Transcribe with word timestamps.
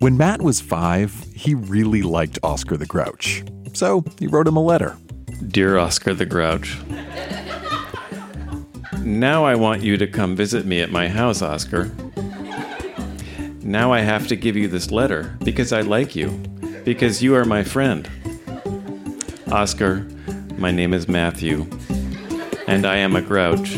When 0.00 0.16
Matt 0.16 0.40
was 0.40 0.60
five, 0.60 1.26
he 1.34 1.54
really 1.54 2.02
liked 2.02 2.38
Oscar 2.44 2.76
the 2.76 2.86
Grouch. 2.86 3.42
So 3.72 4.04
he 4.16 4.28
wrote 4.28 4.46
him 4.46 4.56
a 4.56 4.62
letter. 4.62 4.96
Dear 5.48 5.76
Oscar 5.76 6.14
the 6.14 6.24
Grouch, 6.24 6.78
now 9.00 9.44
I 9.44 9.56
want 9.56 9.82
you 9.82 9.96
to 9.96 10.06
come 10.06 10.36
visit 10.36 10.64
me 10.64 10.80
at 10.80 10.92
my 10.92 11.08
house, 11.08 11.42
Oscar. 11.42 11.90
Now 13.62 13.92
I 13.92 14.00
have 14.00 14.28
to 14.28 14.36
give 14.36 14.56
you 14.56 14.68
this 14.68 14.92
letter 14.92 15.36
because 15.42 15.72
I 15.72 15.80
like 15.80 16.14
you, 16.14 16.30
because 16.84 17.20
you 17.20 17.34
are 17.34 17.44
my 17.44 17.64
friend. 17.64 18.08
Oscar, 19.50 20.06
my 20.58 20.70
name 20.70 20.94
is 20.94 21.08
Matthew, 21.08 21.66
and 22.68 22.86
I 22.86 22.98
am 22.98 23.16
a 23.16 23.22
grouch. 23.22 23.76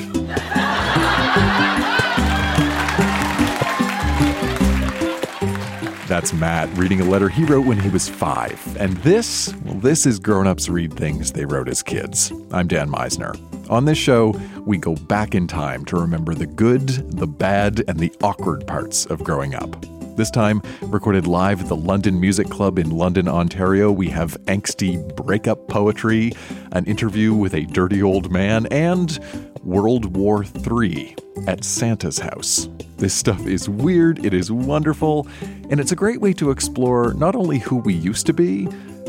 That's 6.11 6.33
Matt 6.33 6.69
reading 6.77 7.01
a 7.01 7.05
letter 7.05 7.29
he 7.29 7.45
wrote 7.45 7.65
when 7.65 7.79
he 7.79 7.89
was 7.89 8.09
five. 8.09 8.77
And 8.81 8.97
this, 8.97 9.55
well, 9.65 9.75
this 9.75 10.07
is 10.07 10.19
Grown 10.19 10.49
Ups 10.49 10.69
Read 10.69 10.93
Things 10.93 11.31
They 11.31 11.45
Wrote 11.45 11.69
as 11.69 11.85
Kids. 11.85 12.33
I'm 12.51 12.67
Dan 12.67 12.91
Misener. 12.91 13.39
On 13.71 13.85
this 13.85 13.97
show, 13.97 14.35
we 14.67 14.77
go 14.77 14.97
back 14.97 15.37
in 15.37 15.47
time 15.47 15.85
to 15.85 15.97
remember 15.97 16.35
the 16.35 16.49
good, 16.49 16.89
the 16.89 17.29
bad, 17.29 17.85
and 17.87 17.97
the 17.97 18.13
awkward 18.25 18.67
parts 18.67 19.07
of 19.07 19.23
growing 19.23 19.55
up. 19.55 19.87
This 20.17 20.33
time, 20.33 20.63
recorded 20.83 21.29
live 21.29 21.61
at 21.61 21.69
the 21.69 21.77
London 21.77 22.19
Music 22.19 22.49
Club 22.49 22.81
in 22.81 22.91
London, 22.91 23.29
Ontario, 23.29 23.93
we 23.93 24.09
have 24.09 24.37
angsty 24.47 25.15
breakup 25.15 25.69
poetry, 25.69 26.33
an 26.73 26.87
interview 26.87 27.33
with 27.35 27.55
a 27.55 27.67
dirty 27.67 28.03
old 28.03 28.33
man, 28.33 28.67
and 28.73 29.21
World 29.63 30.17
War 30.17 30.45
III 30.45 31.15
at 31.47 31.65
Santa's 31.65 32.19
house. 32.19 32.69
This 32.97 33.15
stuff 33.15 33.47
is 33.47 33.69
weird, 33.69 34.25
it 34.25 34.35
is 34.35 34.53
wonderful, 34.53 35.27
and 35.71 35.81
it's 35.81 35.93
a 35.93 35.97
great 35.97 36.21
way 36.21 36.33
to 36.35 36.51
explore 36.51 37.15
not 37.15 37.35
only 37.35 37.59
who 37.59 37.77
we 37.77 37.95
used 37.95 38.27
to 38.27 38.33
be, 38.33 38.67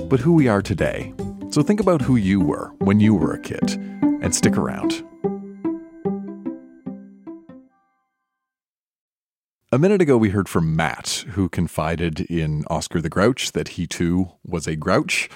but 0.09 0.19
who 0.19 0.33
we 0.33 0.47
are 0.47 0.61
today. 0.61 1.13
So 1.49 1.61
think 1.61 1.79
about 1.79 2.01
who 2.01 2.15
you 2.15 2.39
were 2.39 2.71
when 2.79 2.99
you 2.99 3.13
were 3.13 3.33
a 3.33 3.39
kid, 3.39 3.71
and 4.21 4.33
stick 4.33 4.57
around. 4.57 5.03
A 9.73 9.79
minute 9.79 10.01
ago, 10.01 10.17
we 10.17 10.29
heard 10.29 10.49
from 10.49 10.75
Matt, 10.75 11.23
who 11.29 11.47
confided 11.47 12.19
in 12.21 12.65
Oscar 12.69 12.99
the 12.99 13.07
Grouch 13.07 13.53
that 13.53 13.69
he 13.69 13.87
too 13.87 14.31
was 14.43 14.67
a 14.67 14.75
grouch. 14.75 15.29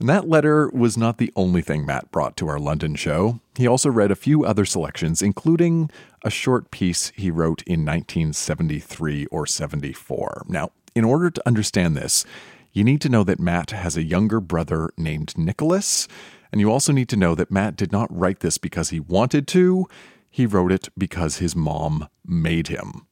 And 0.00 0.08
that 0.08 0.28
letter 0.28 0.70
was 0.70 0.96
not 0.96 1.18
the 1.18 1.32
only 1.34 1.60
thing 1.60 1.84
Matt 1.84 2.12
brought 2.12 2.36
to 2.36 2.48
our 2.48 2.60
London 2.60 2.94
show. 2.94 3.40
He 3.56 3.66
also 3.66 3.90
read 3.90 4.12
a 4.12 4.16
few 4.16 4.44
other 4.44 4.64
selections, 4.64 5.22
including 5.22 5.90
a 6.24 6.30
short 6.30 6.70
piece 6.70 7.10
he 7.16 7.32
wrote 7.32 7.62
in 7.62 7.84
1973 7.84 9.26
or 9.26 9.44
74. 9.44 10.44
Now, 10.48 10.70
in 10.94 11.04
order 11.04 11.30
to 11.30 11.46
understand 11.46 11.96
this, 11.96 12.24
you 12.72 12.84
need 12.84 13.00
to 13.00 13.08
know 13.08 13.24
that 13.24 13.40
Matt 13.40 13.72
has 13.72 13.96
a 13.96 14.04
younger 14.04 14.40
brother 14.40 14.90
named 14.96 15.36
Nicholas, 15.36 16.06
and 16.52 16.60
you 16.60 16.70
also 16.70 16.92
need 16.92 17.08
to 17.08 17.16
know 17.16 17.34
that 17.34 17.50
Matt 17.50 17.74
did 17.74 17.90
not 17.90 18.14
write 18.16 18.38
this 18.38 18.56
because 18.56 18.90
he 18.90 19.00
wanted 19.00 19.48
to, 19.48 19.86
he 20.30 20.46
wrote 20.46 20.70
it 20.70 20.88
because 20.96 21.38
his 21.38 21.56
mom 21.56 22.08
made 22.24 22.68
him. 22.68 23.06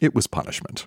It 0.00 0.14
was 0.14 0.26
punishment. 0.26 0.86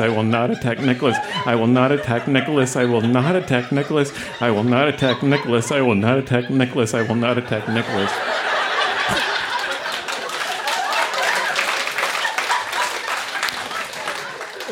I 0.00 0.08
will 0.08 0.22
not 0.22 0.50
attack 0.50 0.78
Nicholas. 0.80 1.16
I 1.44 1.54
will 1.56 1.66
not 1.66 1.90
attack 1.90 2.28
Nicholas. 2.28 2.76
I 2.76 2.84
will 2.84 3.00
not 3.00 3.34
attack 3.34 3.72
Nicholas. 3.72 4.12
I 4.40 4.50
will 4.50 4.64
not 4.64 4.88
attack 4.88 5.22
Nicholas. 5.22 5.72
I 5.72 5.80
will 5.80 5.94
not 5.94 6.18
attack 6.18 6.50
Nicholas. 6.50 6.94
I 6.94 7.02
will 7.02 7.16
not 7.16 7.36
attack 7.36 7.68
Nicholas. 7.68 8.10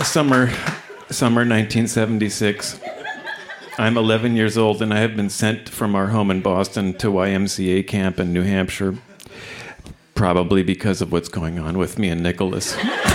Summer, 0.07 0.51
summer 1.11 1.41
1976. 1.41 2.81
I'm 3.77 3.97
11 3.97 4.37
years 4.37 4.57
old 4.57 4.81
and 4.81 4.95
I 4.95 5.01
have 5.01 5.17
been 5.17 5.31
sent 5.31 5.69
from 5.69 5.97
our 5.97 6.09
home 6.09 6.31
in 6.31 6.41
Boston 6.41 6.95
to 6.99 7.09
YMCA 7.09 7.87
camp 7.89 8.21
in 8.21 8.33
New 8.33 8.43
Hampshire, 8.43 8.97
probably 10.15 10.63
because 10.63 11.01
of 11.01 11.11
what's 11.11 11.29
going 11.29 11.59
on 11.59 11.79
with 11.79 11.99
me 11.99 12.11
and 12.11 12.23
Nicholas. 12.23 12.77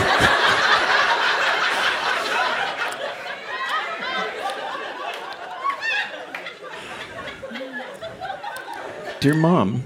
Dear 9.19 9.35
Mom, 9.35 9.83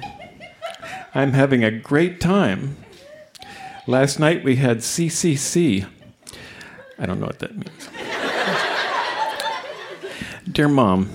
I'm 1.16 1.34
having 1.34 1.64
a 1.64 1.72
great 1.72 2.22
time. 2.22 2.78
Last 3.88 4.20
night 4.20 4.44
we 4.44 4.58
had 4.58 4.78
CCC. 4.78 5.88
I 7.00 7.06
don't 7.08 7.20
know 7.20 7.26
what 7.26 7.40
that 7.40 7.56
means. 7.58 7.90
Dear 10.52 10.68
Mom, 10.68 11.10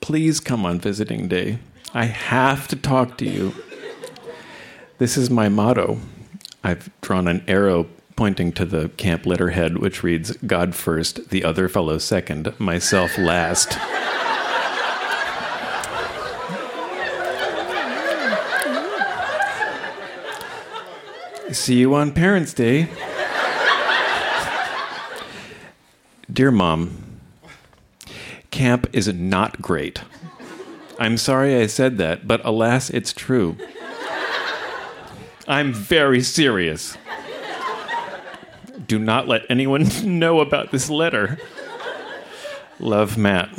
please 0.00 0.40
come 0.40 0.66
on 0.66 0.80
visiting 0.80 1.28
day. 1.28 1.60
I 1.94 2.06
have 2.06 2.66
to 2.66 2.74
talk 2.74 3.16
to 3.18 3.24
you. 3.24 3.54
This 4.98 5.16
is 5.16 5.30
my 5.30 5.48
motto. 5.48 6.00
I've 6.64 6.90
drawn 7.00 7.28
an 7.28 7.44
arrow 7.46 7.86
pointing 8.16 8.50
to 8.54 8.64
the 8.64 8.88
camp 8.96 9.24
letterhead, 9.24 9.78
which 9.78 10.02
reads 10.02 10.32
God 10.38 10.74
first, 10.74 11.30
the 11.30 11.44
other 11.44 11.68
fellow 11.68 11.98
second, 11.98 12.58
myself 12.58 13.16
last. 13.16 13.78
See 21.52 21.78
you 21.78 21.94
on 21.96 22.12
Parents' 22.12 22.54
Day. 22.54 22.88
Dear 26.32 26.52
Mom, 26.52 26.96
camp 28.52 28.86
is 28.92 29.08
not 29.08 29.60
great. 29.60 30.02
I'm 31.00 31.16
sorry 31.16 31.56
I 31.56 31.66
said 31.66 31.98
that, 31.98 32.28
but 32.28 32.44
alas, 32.44 32.88
it's 32.90 33.12
true. 33.12 33.56
I'm 35.48 35.72
very 35.72 36.22
serious. 36.22 36.96
Do 38.86 39.00
not 39.00 39.26
let 39.26 39.42
anyone 39.50 39.88
know 40.04 40.38
about 40.38 40.70
this 40.70 40.88
letter. 40.88 41.36
Love, 42.78 43.18
Matt. 43.18 43.50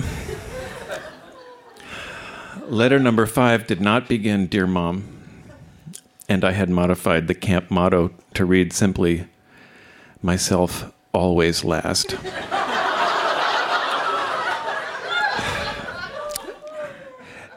Letter 2.68 3.00
number 3.00 3.26
five 3.26 3.68
did 3.68 3.82
not 3.82 4.08
begin, 4.08 4.48
Dear 4.48 4.66
Mom 4.66 5.21
and 6.32 6.44
I 6.46 6.54
had 6.54 6.70
modified 6.70 7.28
the 7.28 7.34
camp 7.34 7.70
motto 7.70 8.14
to 8.36 8.46
read 8.46 8.72
simply, 8.72 9.28
Myself 10.22 10.90
always 11.12 11.66
last. 11.66 12.16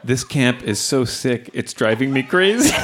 this 0.03 0.25
camp 0.25 0.61
is 0.63 0.77
so 0.81 1.05
sick, 1.05 1.49
it's 1.53 1.71
driving 1.71 2.11
me 2.11 2.21
crazy. 2.21 2.69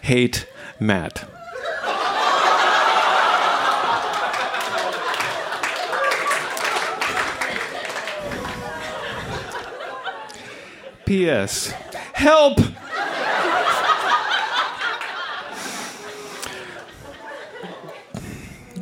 Hate 0.00 0.48
Matt. 0.80 1.28
P.S. 11.06 11.72
Help! 12.22 12.60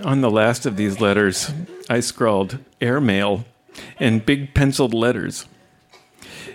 On 0.04 0.20
the 0.20 0.30
last 0.30 0.66
of 0.66 0.76
these 0.76 1.00
letters, 1.00 1.50
I 1.88 2.00
scrawled 2.00 2.58
airmail 2.82 3.46
in 3.98 4.18
big 4.18 4.52
penciled 4.52 4.92
letters. 4.92 5.46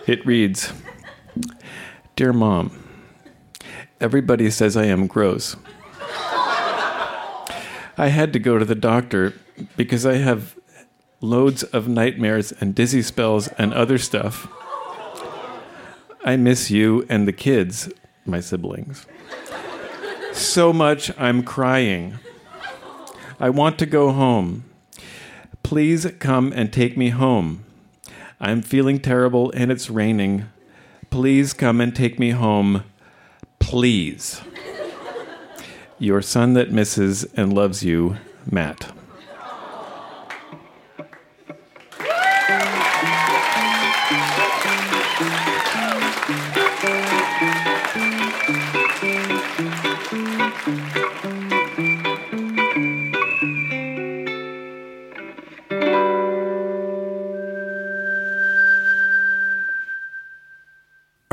It 0.05 0.23
reads 0.27 0.73
Dear 2.15 2.31
Mom, 2.33 2.87
everybody 3.99 4.51
says 4.51 4.77
I 4.77 4.85
am 4.85 5.07
gross. 5.07 5.55
I 7.97 8.09
had 8.09 8.31
to 8.33 8.37
go 8.37 8.59
to 8.59 8.65
the 8.65 8.75
doctor 8.75 9.33
because 9.75 10.05
I 10.05 10.17
have 10.17 10.55
loads 11.19 11.63
of 11.63 11.87
nightmares 11.87 12.51
and 12.51 12.75
dizzy 12.75 13.01
spells 13.01 13.47
and 13.57 13.73
other 13.73 13.97
stuff. 13.97 14.47
I 16.25 16.37
miss 16.37 16.71
you 16.71 17.05
and 17.07 17.27
the 17.27 17.31
kids, 17.31 17.87
my 18.25 18.39
siblings. 18.39 19.05
So 20.33 20.73
much 20.73 21.11
I'm 21.19 21.43
crying. 21.43 22.17
I 23.39 23.51
want 23.51 23.77
to 23.77 23.85
go 23.85 24.11
home. 24.11 24.63
Please 25.61 26.11
come 26.17 26.51
and 26.51 26.73
take 26.73 26.97
me 26.97 27.09
home. 27.09 27.63
I'm 28.39 28.63
feeling 28.63 28.99
terrible 28.99 29.51
and 29.51 29.71
it's 29.71 29.91
raining. 29.91 30.45
Please 31.11 31.53
come 31.53 31.79
and 31.79 31.95
take 31.95 32.17
me 32.17 32.31
home. 32.31 32.83
Please. 33.59 34.41
Your 35.99 36.23
son 36.23 36.53
that 36.53 36.71
misses 36.71 37.23
and 37.35 37.53
loves 37.53 37.83
you, 37.83 38.17
Matt. 38.49 38.94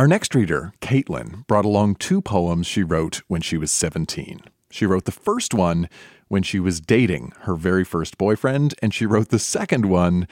Our 0.02 0.08
next 0.08 0.34
reader, 0.34 0.72
Caitlin, 0.80 1.46
brought 1.46 1.64
along 1.64 1.94
two 1.94 2.20
poems 2.20 2.66
she 2.66 2.82
wrote 2.82 3.22
when 3.28 3.40
she 3.40 3.56
was 3.56 3.70
17. 3.70 4.40
She 4.68 4.84
wrote 4.84 5.04
the 5.04 5.12
first 5.12 5.54
one 5.54 5.88
when 6.26 6.42
she 6.42 6.58
was 6.58 6.80
dating 6.80 7.32
her 7.42 7.54
very 7.54 7.84
first 7.84 8.18
boyfriend, 8.18 8.74
and 8.82 8.92
she 8.92 9.06
wrote 9.06 9.28
the 9.28 9.38
second 9.38 9.86
one 9.86 10.26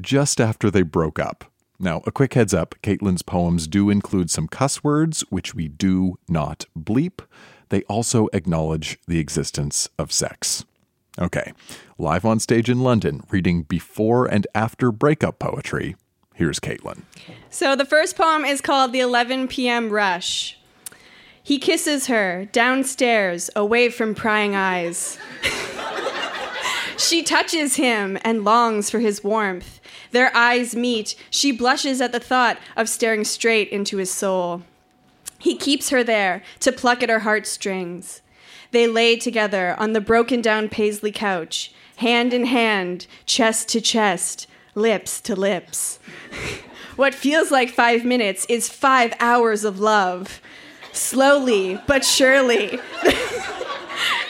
just 0.00 0.40
after 0.40 0.68
they 0.68 0.82
broke 0.82 1.20
up. 1.20 1.44
Now, 1.78 2.02
a 2.06 2.10
quick 2.10 2.34
heads 2.34 2.52
up 2.52 2.74
Caitlin's 2.82 3.22
poems 3.22 3.68
do 3.68 3.88
include 3.88 4.30
some 4.30 4.48
cuss 4.48 4.82
words, 4.82 5.20
which 5.30 5.54
we 5.54 5.68
do 5.68 6.18
not 6.28 6.66
bleep. 6.76 7.20
They 7.68 7.82
also 7.82 8.28
acknowledge 8.32 8.98
the 9.06 9.18
existence 9.18 9.88
of 9.98 10.12
sex. 10.12 10.64
Okay, 11.18 11.52
live 11.96 12.24
on 12.24 12.40
stage 12.40 12.68
in 12.68 12.80
London, 12.80 13.22
reading 13.30 13.62
before 13.62 14.26
and 14.26 14.46
after 14.54 14.90
breakup 14.90 15.38
poetry. 15.38 15.96
Here's 16.34 16.58
Caitlin. 16.58 17.02
So 17.50 17.76
the 17.76 17.84
first 17.84 18.16
poem 18.16 18.44
is 18.44 18.60
called 18.60 18.92
The 18.92 19.00
11 19.00 19.46
p.m. 19.46 19.90
Rush. 19.90 20.58
He 21.40 21.58
kisses 21.58 22.08
her 22.08 22.46
downstairs, 22.46 23.50
away 23.54 23.90
from 23.90 24.14
prying 24.14 24.56
eyes. 24.56 25.18
she 26.96 27.22
touches 27.22 27.76
him 27.76 28.18
and 28.24 28.44
longs 28.44 28.90
for 28.90 28.98
his 28.98 29.22
warmth. 29.22 29.78
Their 30.10 30.34
eyes 30.34 30.74
meet. 30.74 31.14
She 31.30 31.52
blushes 31.52 32.00
at 32.00 32.12
the 32.12 32.18
thought 32.18 32.58
of 32.76 32.88
staring 32.88 33.24
straight 33.24 33.68
into 33.68 33.98
his 33.98 34.10
soul. 34.10 34.62
He 35.44 35.54
keeps 35.56 35.90
her 35.90 36.02
there 36.02 36.42
to 36.60 36.72
pluck 36.72 37.02
at 37.02 37.10
her 37.10 37.18
heartstrings. 37.18 38.22
They 38.70 38.86
lay 38.86 39.16
together 39.16 39.76
on 39.78 39.92
the 39.92 40.00
broken 40.00 40.40
down 40.40 40.70
Paisley 40.70 41.12
couch, 41.12 41.70
hand 41.96 42.32
in 42.32 42.46
hand, 42.46 43.06
chest 43.26 43.68
to 43.68 43.82
chest, 43.82 44.46
lips 44.74 45.20
to 45.20 45.36
lips. 45.36 45.98
what 46.96 47.14
feels 47.14 47.50
like 47.50 47.68
five 47.68 48.06
minutes 48.06 48.46
is 48.48 48.70
five 48.70 49.12
hours 49.20 49.64
of 49.64 49.78
love. 49.78 50.40
Slowly 50.92 51.78
but 51.86 52.06
surely, 52.06 52.78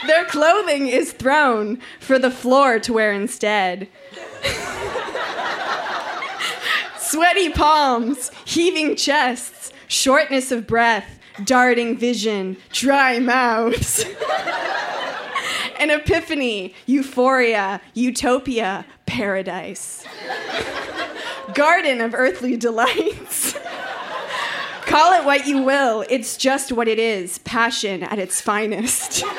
their 0.08 0.24
clothing 0.24 0.88
is 0.88 1.12
thrown 1.12 1.78
for 2.00 2.18
the 2.18 2.32
floor 2.32 2.80
to 2.80 2.92
wear 2.92 3.12
instead. 3.12 3.86
Sweaty 6.98 7.50
palms, 7.50 8.32
heaving 8.44 8.96
chests, 8.96 9.70
shortness 9.94 10.50
of 10.50 10.66
breath, 10.66 11.18
darting 11.44 11.96
vision, 11.96 12.56
dry 12.72 13.18
mouths. 13.20 14.04
An 15.78 15.90
epiphany, 15.90 16.74
euphoria, 16.86 17.80
utopia, 17.94 18.84
paradise. 19.06 20.04
Garden 21.54 22.00
of 22.00 22.14
earthly 22.14 22.56
delights. 22.56 23.54
Call 24.86 25.12
it 25.20 25.24
what 25.24 25.46
you 25.46 25.62
will, 25.62 26.04
it's 26.10 26.36
just 26.36 26.70
what 26.70 26.88
it 26.88 26.98
is 26.98 27.38
passion 27.38 28.02
at 28.02 28.18
its 28.18 28.40
finest. 28.40 29.24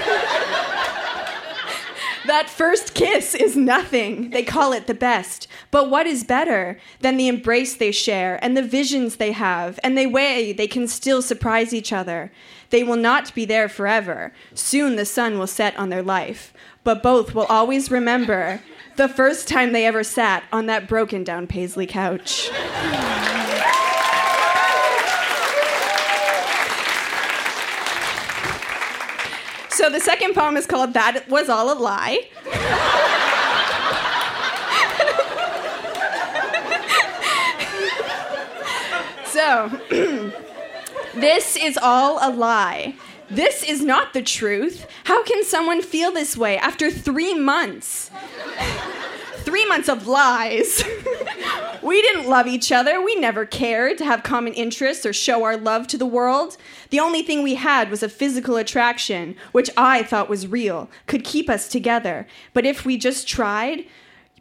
that 2.28 2.50
first 2.50 2.94
kiss 2.94 3.36
is 3.36 3.56
nothing. 3.56 4.32
They 4.32 4.44
call 4.44 4.74
it 4.74 4.88
the 4.88 4.94
best. 4.94 5.48
But 5.72 5.90
what 5.90 6.08
is 6.08 6.24
better 6.24 6.80
than 7.00 7.18
the 7.18 7.28
embrace 7.28 7.76
they 7.76 7.92
share 7.92 8.44
and 8.44 8.56
the 8.56 8.62
visions 8.62 9.16
they 9.16 9.32
have 9.32 9.80
and 9.84 9.98
the 9.98 10.08
way 10.08 10.54
they 10.54 10.68
can 10.68 10.88
still 10.88 11.22
surprise 11.22 11.74
each 11.74 11.94
other? 11.94 12.32
They 12.70 12.84
will 12.84 12.98
not 12.98 13.34
be 13.34 13.46
there 13.46 13.70
forever. 13.70 14.34
Soon 14.54 14.96
the 14.96 15.06
sun 15.06 15.38
will 15.40 15.48
set 15.48 15.78
on 15.78 15.90
their 15.90 16.04
life. 16.04 16.54
But 16.84 17.02
both 17.02 17.34
will 17.34 17.46
always 17.46 17.90
remember 17.90 18.62
the 18.96 19.10
first 19.10 19.48
time 19.48 19.72
they 19.72 19.86
ever 19.86 20.04
sat 20.04 20.44
on 20.52 20.68
that 20.68 20.88
broken 20.88 21.24
down 21.24 21.48
Paisley 21.48 21.88
couch. 21.88 22.50
So 29.76 29.90
the 29.90 30.00
second 30.00 30.36
poem 30.36 30.56
is 30.56 30.66
called 30.66 30.94
That 30.94 31.28
Was 31.28 31.50
All 31.50 31.70
a 31.70 31.76
Lie. 31.78 32.30
so, 39.26 39.68
this 41.20 41.58
is 41.58 41.78
all 41.82 42.20
a 42.22 42.32
lie. 42.34 42.96
This 43.30 43.64
is 43.64 43.82
not 43.82 44.14
the 44.14 44.22
truth. 44.22 44.88
How 45.04 45.24
can 45.24 45.44
someone 45.44 45.82
feel 45.82 46.14
this 46.14 46.38
way 46.38 46.58
after 46.58 46.90
three 46.90 47.34
months? 47.34 48.12
Three 49.56 49.66
months 49.68 49.88
of 49.88 50.06
lies. 50.06 50.84
we 51.82 52.02
didn't 52.02 52.28
love 52.28 52.46
each 52.46 52.74
other. 52.74 53.02
We 53.02 53.16
never 53.16 53.46
cared 53.46 53.98
to 54.00 54.04
have 54.04 54.22
common 54.22 54.52
interests 54.52 55.06
or 55.06 55.14
show 55.14 55.46
our 55.46 55.56
love 55.56 55.88
to 55.88 55.98
the 55.98 56.06
world. 56.06 56.58
The 56.90 57.00
only 57.00 57.24
thing 57.24 57.42
we 57.42 57.56
had 57.56 57.90
was 57.90 58.04
a 58.04 58.10
physical 58.10 58.58
attraction, 58.58 59.38
which 59.54 59.70
I 59.78 60.04
thought 60.04 60.28
was 60.28 60.46
real, 60.46 60.90
could 61.08 61.24
keep 61.24 61.50
us 61.50 61.70
together. 61.70 62.28
But 62.52 62.66
if 62.66 62.84
we 62.84 62.98
just 62.98 63.30
tried, 63.30 63.86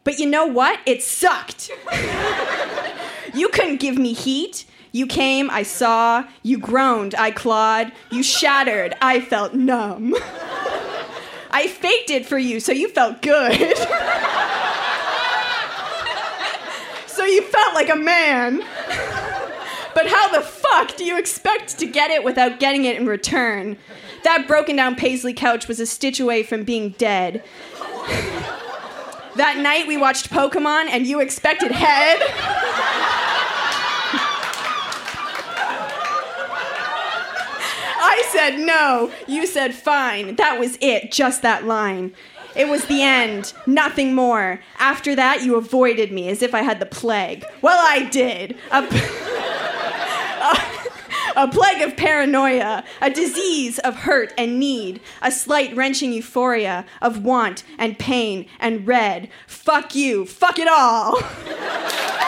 but 0.03 0.19
you 0.19 0.25
know 0.25 0.47
what? 0.47 0.81
It 0.85 1.01
sucked. 1.01 1.71
you 3.33 3.47
couldn't 3.47 3.79
give 3.79 3.97
me 3.97 4.11
heat. 4.11 4.65
You 4.91 5.07
came, 5.07 5.49
I 5.49 5.63
saw. 5.63 6.25
You 6.43 6.57
groaned, 6.57 7.15
I 7.15 7.31
clawed. 7.31 7.93
You 8.11 8.21
shattered, 8.21 8.95
I 9.01 9.21
felt 9.21 9.53
numb. 9.53 10.13
I 11.51 11.69
faked 11.69 12.09
it 12.09 12.25
for 12.25 12.37
you 12.37 12.59
so 12.59 12.73
you 12.73 12.89
felt 12.89 13.21
good. 13.21 13.77
You 17.25 17.41
felt 17.43 17.73
like 17.73 17.89
a 17.89 17.95
man. 17.95 18.63
But 19.93 20.07
how 20.07 20.29
the 20.29 20.41
fuck 20.41 20.97
do 20.97 21.05
you 21.05 21.17
expect 21.17 21.79
to 21.79 21.85
get 21.85 22.11
it 22.11 22.23
without 22.23 22.59
getting 22.59 22.83
it 22.83 22.97
in 22.97 23.05
return? 23.05 23.77
That 24.23 24.47
broken 24.47 24.75
down 24.75 24.95
Paisley 24.95 25.33
couch 25.33 25.67
was 25.67 25.79
a 25.79 25.85
stitch 25.85 26.19
away 26.19 26.43
from 26.43 26.63
being 26.63 26.89
dead. 26.97 27.43
that 29.35 29.57
night 29.59 29.87
we 29.87 29.95
watched 29.95 30.29
Pokemon 30.29 30.87
and 30.89 31.07
you 31.07 31.21
expected 31.21 31.71
head. 31.71 32.21
I 38.07 38.27
said 38.31 38.59
no. 38.59 39.11
You 39.27 39.47
said 39.47 39.73
fine. 39.73 40.35
That 40.35 40.59
was 40.59 40.77
it, 40.81 41.11
just 41.11 41.41
that 41.41 41.65
line. 41.65 42.13
It 42.55 42.69
was 42.69 42.85
the 42.85 43.01
end, 43.01 43.53
nothing 43.67 44.15
more. 44.15 44.61
After 44.79 45.15
that, 45.15 45.43
you 45.43 45.55
avoided 45.55 46.11
me 46.11 46.29
as 46.29 46.41
if 46.41 46.53
I 46.53 46.61
had 46.61 46.79
the 46.79 46.85
plague. 46.85 47.45
Well, 47.61 47.79
I 47.85 48.03
did. 48.09 48.57
A, 48.71 48.83
a, 51.35 51.43
a 51.47 51.47
plague 51.49 51.81
of 51.81 51.97
paranoia, 51.97 52.83
a 53.01 53.09
disease 53.09 53.79
of 53.79 53.95
hurt 53.95 54.33
and 54.37 54.59
need, 54.59 55.01
a 55.21 55.31
slight 55.31 55.75
wrenching 55.75 56.13
euphoria 56.13 56.85
of 57.01 57.23
want 57.23 57.63
and 57.77 57.99
pain 57.99 58.47
and 58.59 58.87
red. 58.87 59.29
Fuck 59.47 59.95
you, 59.95 60.25
fuck 60.25 60.57
it 60.57 60.67
all. 60.67 61.19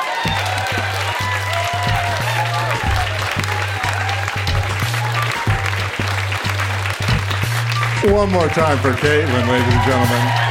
One 8.07 8.31
more 8.31 8.47
time 8.47 8.77
for 8.77 8.91
Caitlin, 8.93 9.49
ladies 9.49 9.73
and 9.73 9.83
gentlemen. 9.83 10.46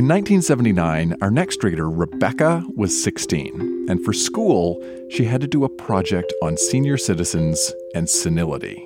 In 0.00 0.08
1979, 0.08 1.14
our 1.20 1.30
next 1.30 1.62
reader, 1.62 1.90
Rebecca, 1.90 2.64
was 2.74 3.02
16, 3.02 3.84
and 3.86 4.02
for 4.02 4.14
school, 4.14 4.82
she 5.10 5.24
had 5.24 5.42
to 5.42 5.46
do 5.46 5.62
a 5.62 5.68
project 5.68 6.32
on 6.42 6.56
senior 6.56 6.96
citizens 6.96 7.70
and 7.94 8.08
senility. 8.08 8.82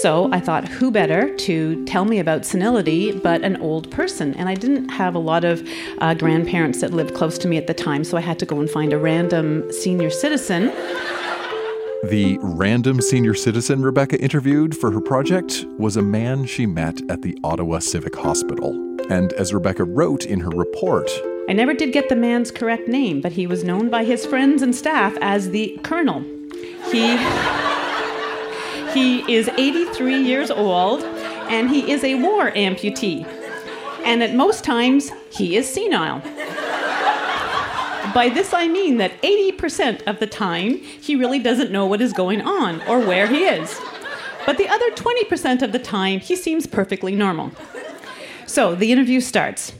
So 0.00 0.32
I 0.32 0.40
thought, 0.40 0.66
who 0.66 0.90
better 0.90 1.36
to 1.36 1.84
tell 1.84 2.06
me 2.06 2.18
about 2.18 2.46
senility 2.46 3.12
but 3.12 3.42
an 3.42 3.58
old 3.58 3.90
person? 3.90 4.32
And 4.36 4.48
I 4.48 4.54
didn't 4.54 4.88
have 4.88 5.14
a 5.14 5.18
lot 5.18 5.44
of 5.44 5.62
uh, 5.98 6.14
grandparents 6.14 6.80
that 6.80 6.94
lived 6.94 7.14
close 7.14 7.36
to 7.40 7.46
me 7.46 7.58
at 7.58 7.66
the 7.66 7.74
time, 7.74 8.02
so 8.02 8.16
I 8.16 8.22
had 8.22 8.38
to 8.38 8.46
go 8.46 8.58
and 8.58 8.70
find 8.70 8.94
a 8.94 8.98
random 8.98 9.70
senior 9.70 10.08
citizen. 10.08 10.68
The 12.04 12.38
random 12.40 13.02
senior 13.02 13.34
citizen 13.34 13.82
Rebecca 13.82 14.18
interviewed 14.18 14.74
for 14.74 14.90
her 14.92 15.02
project 15.02 15.66
was 15.76 15.98
a 15.98 16.02
man 16.02 16.46
she 16.46 16.64
met 16.64 17.02
at 17.10 17.20
the 17.20 17.36
Ottawa 17.44 17.80
Civic 17.80 18.16
Hospital. 18.16 18.93
And 19.10 19.32
as 19.34 19.52
Rebecca 19.52 19.84
wrote 19.84 20.24
in 20.24 20.40
her 20.40 20.50
report, 20.50 21.10
I 21.46 21.52
never 21.52 21.74
did 21.74 21.92
get 21.92 22.08
the 22.08 22.16
man's 22.16 22.50
correct 22.50 22.88
name, 22.88 23.20
but 23.20 23.32
he 23.32 23.46
was 23.46 23.62
known 23.62 23.90
by 23.90 24.04
his 24.04 24.24
friends 24.24 24.62
and 24.62 24.74
staff 24.74 25.14
as 25.20 25.50
the 25.50 25.78
Colonel. 25.82 26.22
He, 26.90 27.18
he 28.94 29.34
is 29.34 29.48
83 29.48 30.22
years 30.22 30.50
old 30.50 31.02
and 31.02 31.68
he 31.68 31.90
is 31.90 32.02
a 32.02 32.14
war 32.14 32.50
amputee. 32.52 33.26
And 34.04 34.22
at 34.22 34.34
most 34.34 34.64
times, 34.64 35.10
he 35.30 35.56
is 35.56 35.68
senile. 35.68 36.20
By 38.14 38.30
this 38.32 38.54
I 38.54 38.68
mean 38.68 38.96
that 38.98 39.20
80% 39.22 40.06
of 40.06 40.20
the 40.20 40.26
time, 40.26 40.76
he 40.78 41.16
really 41.16 41.40
doesn't 41.40 41.70
know 41.70 41.84
what 41.84 42.00
is 42.00 42.12
going 42.12 42.40
on 42.40 42.80
or 42.82 43.00
where 43.00 43.26
he 43.26 43.44
is. 43.44 43.78
But 44.46 44.56
the 44.56 44.68
other 44.68 44.90
20% 44.92 45.62
of 45.62 45.72
the 45.72 45.78
time, 45.78 46.20
he 46.20 46.36
seems 46.36 46.66
perfectly 46.66 47.14
normal. 47.14 47.50
So 48.46 48.74
the 48.74 48.92
interview 48.92 49.20
starts. 49.20 49.72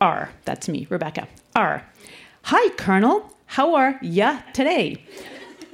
R, 0.00 0.30
that's 0.44 0.68
me, 0.68 0.86
Rebecca. 0.90 1.28
R. 1.54 1.84
Hi, 2.44 2.70
Colonel. 2.76 3.34
How 3.46 3.74
are 3.74 3.98
ya 4.02 4.40
today? 4.52 5.04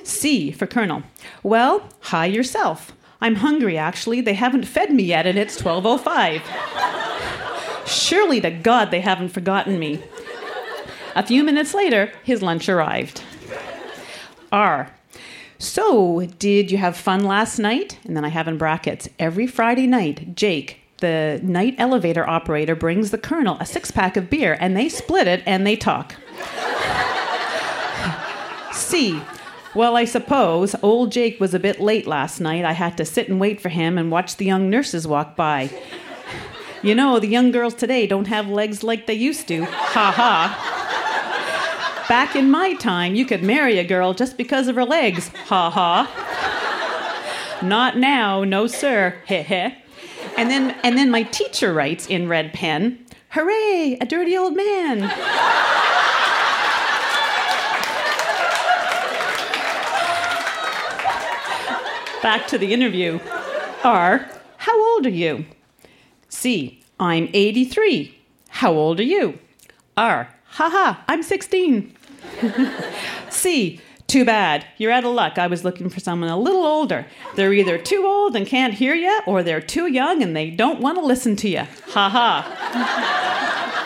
C 0.02 0.50
for 0.50 0.66
Colonel. 0.66 1.02
Well, 1.42 1.88
hi 2.00 2.26
yourself. 2.26 2.92
I'm 3.20 3.36
hungry 3.36 3.78
actually. 3.78 4.20
They 4.20 4.34
haven't 4.34 4.64
fed 4.64 4.92
me 4.92 5.04
yet 5.04 5.26
and 5.26 5.38
it's 5.38 5.60
12:05. 5.60 6.42
Surely 7.86 8.40
to 8.40 8.50
God 8.50 8.90
they 8.90 9.00
haven't 9.00 9.30
forgotten 9.30 9.78
me. 9.78 10.02
A 11.16 11.24
few 11.24 11.44
minutes 11.44 11.74
later, 11.74 12.12
his 12.22 12.42
lunch 12.42 12.68
arrived. 12.68 13.22
R. 14.52 14.90
So, 15.58 16.26
did 16.38 16.70
you 16.70 16.78
have 16.78 16.96
fun 16.96 17.24
last 17.24 17.58
night? 17.58 17.98
And 18.04 18.16
then 18.16 18.24
I 18.24 18.28
have 18.28 18.48
in 18.48 18.58
brackets, 18.58 19.08
every 19.18 19.46
Friday 19.46 19.86
night, 19.86 20.34
Jake, 20.34 20.83
the 21.04 21.38
night 21.42 21.74
elevator 21.76 22.26
operator 22.26 22.74
brings 22.74 23.10
the 23.10 23.18
colonel 23.18 23.58
a 23.60 23.66
six 23.66 23.90
pack 23.90 24.16
of 24.16 24.30
beer 24.30 24.56
and 24.58 24.74
they 24.74 24.88
split 24.88 25.28
it 25.28 25.42
and 25.44 25.66
they 25.66 25.76
talk. 25.76 26.14
C. 28.72 29.20
Well, 29.74 29.96
I 29.96 30.06
suppose 30.06 30.74
old 30.82 31.12
Jake 31.12 31.38
was 31.40 31.52
a 31.52 31.58
bit 31.58 31.78
late 31.78 32.06
last 32.06 32.40
night. 32.40 32.64
I 32.64 32.72
had 32.72 32.96
to 32.96 33.04
sit 33.04 33.28
and 33.28 33.38
wait 33.38 33.60
for 33.60 33.68
him 33.68 33.98
and 33.98 34.10
watch 34.10 34.38
the 34.38 34.46
young 34.46 34.70
nurses 34.70 35.06
walk 35.06 35.36
by. 35.36 35.68
You 36.82 36.94
know, 36.94 37.20
the 37.20 37.26
young 37.26 37.50
girls 37.50 37.74
today 37.74 38.06
don't 38.06 38.28
have 38.28 38.48
legs 38.48 38.82
like 38.82 39.06
they 39.06 39.14
used 39.14 39.46
to. 39.48 39.64
Ha 39.64 40.12
ha. 40.16 42.06
Back 42.08 42.34
in 42.34 42.50
my 42.50 42.72
time, 42.76 43.14
you 43.14 43.26
could 43.26 43.42
marry 43.42 43.78
a 43.78 43.84
girl 43.84 44.14
just 44.14 44.38
because 44.38 44.68
of 44.68 44.76
her 44.76 44.86
legs. 44.86 45.28
Ha 45.48 45.70
ha. 45.70 47.60
Not 47.62 47.98
now, 47.98 48.42
no 48.44 48.66
sir. 48.66 49.16
Heh 49.26 49.42
heh. 49.42 49.74
And 50.36 50.50
then, 50.50 50.76
and 50.82 50.98
then 50.98 51.10
my 51.10 51.22
teacher 51.22 51.72
writes 51.72 52.06
in 52.06 52.28
red 52.28 52.52
pen, 52.52 53.04
Hooray, 53.30 53.98
a 54.00 54.06
dirty 54.06 54.36
old 54.36 54.56
man. 54.56 55.00
Back 62.22 62.46
to 62.48 62.58
the 62.58 62.72
interview. 62.72 63.20
R, 63.84 64.28
how 64.56 64.94
old 64.94 65.06
are 65.06 65.10
you? 65.10 65.44
C, 66.28 66.82
I'm 66.98 67.28
83. 67.32 68.16
How 68.48 68.72
old 68.72 68.98
are 68.98 69.04
you? 69.04 69.38
R, 69.96 70.34
haha, 70.46 71.00
I'm 71.06 71.22
16. 71.22 71.94
C, 73.30 73.80
too 74.06 74.24
bad. 74.24 74.66
You're 74.78 74.92
out 74.92 75.04
of 75.04 75.12
luck. 75.12 75.38
I 75.38 75.46
was 75.46 75.64
looking 75.64 75.88
for 75.88 76.00
someone 76.00 76.30
a 76.30 76.38
little 76.38 76.64
older. 76.64 77.06
They're 77.34 77.52
either 77.52 77.78
too 77.78 78.04
old 78.06 78.36
and 78.36 78.46
can't 78.46 78.74
hear 78.74 78.94
you, 78.94 79.20
or 79.26 79.42
they're 79.42 79.60
too 79.60 79.86
young 79.86 80.22
and 80.22 80.36
they 80.36 80.50
don't 80.50 80.80
want 80.80 80.98
to 80.98 81.04
listen 81.04 81.36
to 81.36 81.48
you. 81.48 81.64
Ha 81.88 82.08
ha. 82.08 83.80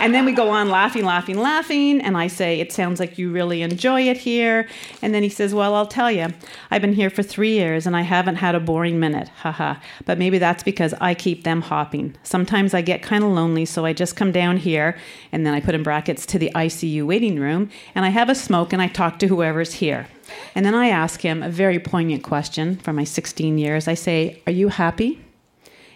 And 0.00 0.14
then 0.14 0.24
we 0.24 0.32
go 0.32 0.50
on 0.50 0.68
laughing, 0.68 1.04
laughing, 1.04 1.38
laughing. 1.38 2.00
And 2.00 2.16
I 2.16 2.26
say, 2.26 2.60
It 2.60 2.72
sounds 2.72 3.00
like 3.00 3.18
you 3.18 3.30
really 3.30 3.62
enjoy 3.62 4.02
it 4.02 4.16
here. 4.16 4.68
And 5.02 5.14
then 5.14 5.22
he 5.22 5.28
says, 5.28 5.54
Well, 5.54 5.74
I'll 5.74 5.86
tell 5.86 6.10
you, 6.10 6.28
I've 6.70 6.82
been 6.82 6.92
here 6.92 7.10
for 7.10 7.22
three 7.22 7.52
years 7.52 7.86
and 7.86 7.96
I 7.96 8.02
haven't 8.02 8.36
had 8.36 8.54
a 8.54 8.60
boring 8.60 9.00
minute. 9.00 9.28
Ha 9.28 9.52
ha. 9.52 9.82
But 10.04 10.18
maybe 10.18 10.38
that's 10.38 10.62
because 10.62 10.94
I 11.00 11.14
keep 11.14 11.44
them 11.44 11.62
hopping. 11.62 12.16
Sometimes 12.22 12.74
I 12.74 12.82
get 12.82 13.02
kind 13.02 13.24
of 13.24 13.30
lonely, 13.30 13.64
so 13.64 13.84
I 13.84 13.92
just 13.92 14.16
come 14.16 14.32
down 14.32 14.58
here 14.58 14.96
and 15.32 15.46
then 15.46 15.54
I 15.54 15.60
put 15.60 15.74
in 15.74 15.82
brackets 15.82 16.26
to 16.26 16.38
the 16.38 16.50
ICU 16.54 17.06
waiting 17.06 17.38
room 17.38 17.70
and 17.94 18.04
I 18.04 18.10
have 18.10 18.28
a 18.28 18.34
smoke 18.34 18.72
and 18.72 18.82
I 18.82 18.88
talk 18.88 19.18
to 19.20 19.28
whoever's 19.28 19.74
here. 19.74 20.08
And 20.54 20.66
then 20.66 20.74
I 20.74 20.88
ask 20.88 21.20
him 21.20 21.42
a 21.42 21.48
very 21.48 21.78
poignant 21.78 22.22
question 22.22 22.76
for 22.76 22.92
my 22.92 23.04
16 23.04 23.58
years. 23.58 23.88
I 23.88 23.94
say, 23.94 24.42
Are 24.46 24.52
you 24.52 24.68
happy? 24.68 25.24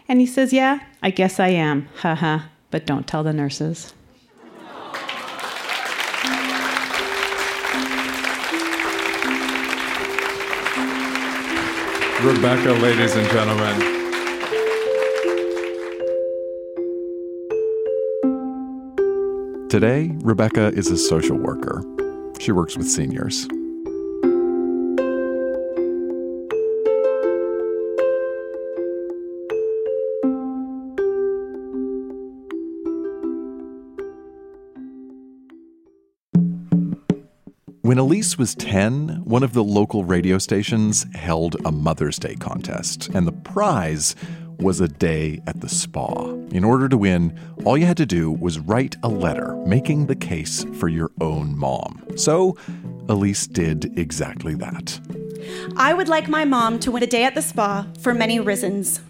And 0.08 0.20
he 0.20 0.26
says, 0.26 0.52
Yeah, 0.52 0.80
I 1.02 1.10
guess 1.10 1.38
I 1.38 1.48
am. 1.48 1.88
Ha 2.02 2.14
ha 2.14 2.50
but 2.70 2.86
don't 2.86 3.06
tell 3.06 3.22
the 3.22 3.32
nurses. 3.32 3.92
Rebecca, 12.22 12.72
ladies 12.72 13.16
and 13.16 13.26
gentlemen. 13.30 14.00
Today, 19.70 20.10
Rebecca 20.22 20.68
is 20.74 20.90
a 20.90 20.98
social 20.98 21.38
worker. 21.38 21.82
She 22.38 22.52
works 22.52 22.76
with 22.76 22.88
seniors. 22.88 23.46
When 37.90 37.98
Elyse 37.98 38.38
was 38.38 38.54
10, 38.54 39.24
one 39.24 39.42
of 39.42 39.52
the 39.52 39.64
local 39.64 40.04
radio 40.04 40.38
stations 40.38 41.06
held 41.12 41.56
a 41.64 41.72
Mother's 41.72 42.20
Day 42.20 42.36
contest, 42.36 43.08
and 43.14 43.26
the 43.26 43.32
prize 43.32 44.14
was 44.60 44.80
a 44.80 44.86
day 44.86 45.42
at 45.48 45.60
the 45.60 45.68
spa. 45.68 46.26
In 46.52 46.62
order 46.62 46.88
to 46.88 46.96
win, 46.96 47.36
all 47.64 47.76
you 47.76 47.86
had 47.86 47.96
to 47.96 48.06
do 48.06 48.30
was 48.30 48.60
write 48.60 48.94
a 49.02 49.08
letter 49.08 49.56
making 49.66 50.06
the 50.06 50.14
case 50.14 50.64
for 50.74 50.86
your 50.86 51.10
own 51.20 51.58
mom. 51.58 52.04
So, 52.14 52.52
Elyse 53.08 53.52
did 53.52 53.98
exactly 53.98 54.54
that. 54.54 55.00
I 55.76 55.92
would 55.92 56.06
like 56.06 56.28
my 56.28 56.44
mom 56.44 56.78
to 56.78 56.92
win 56.92 57.02
a 57.02 57.08
day 57.08 57.24
at 57.24 57.34
the 57.34 57.42
spa 57.42 57.88
for 57.98 58.14
many 58.14 58.38
reasons. 58.38 59.00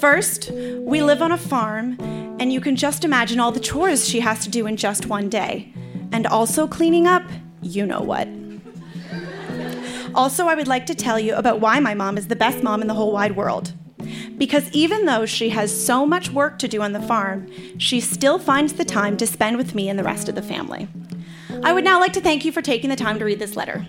First, 0.00 0.50
we 0.50 1.00
live 1.00 1.22
on 1.22 1.30
a 1.30 1.38
farm, 1.38 1.96
and 2.40 2.52
you 2.52 2.60
can 2.60 2.74
just 2.74 3.04
imagine 3.04 3.38
all 3.38 3.52
the 3.52 3.60
chores 3.60 4.08
she 4.08 4.18
has 4.18 4.40
to 4.40 4.50
do 4.50 4.66
in 4.66 4.76
just 4.76 5.06
one 5.06 5.28
day. 5.28 5.72
And 6.12 6.26
also 6.26 6.66
cleaning 6.66 7.06
up, 7.06 7.22
you 7.62 7.86
know 7.86 8.00
what. 8.00 8.28
Also, 10.14 10.46
I 10.46 10.54
would 10.54 10.68
like 10.68 10.86
to 10.86 10.94
tell 10.94 11.20
you 11.20 11.34
about 11.34 11.60
why 11.60 11.78
my 11.78 11.94
mom 11.94 12.18
is 12.18 12.28
the 12.28 12.36
best 12.36 12.62
mom 12.62 12.82
in 12.82 12.88
the 12.88 12.94
whole 12.94 13.12
wide 13.12 13.36
world. 13.36 13.72
Because 14.38 14.70
even 14.72 15.04
though 15.06 15.26
she 15.26 15.50
has 15.50 15.84
so 15.84 16.04
much 16.04 16.30
work 16.30 16.58
to 16.60 16.68
do 16.68 16.82
on 16.82 16.92
the 16.92 17.02
farm, 17.02 17.48
she 17.78 18.00
still 18.00 18.38
finds 18.38 18.72
the 18.72 18.84
time 18.84 19.16
to 19.18 19.26
spend 19.26 19.56
with 19.56 19.74
me 19.74 19.88
and 19.88 19.98
the 19.98 20.04
rest 20.04 20.28
of 20.28 20.34
the 20.34 20.42
family. 20.42 20.88
I 21.62 21.72
would 21.72 21.84
now 21.84 22.00
like 22.00 22.12
to 22.14 22.20
thank 22.20 22.44
you 22.44 22.52
for 22.52 22.62
taking 22.62 22.90
the 22.90 22.96
time 22.96 23.18
to 23.18 23.24
read 23.24 23.38
this 23.38 23.54
letter. 23.54 23.86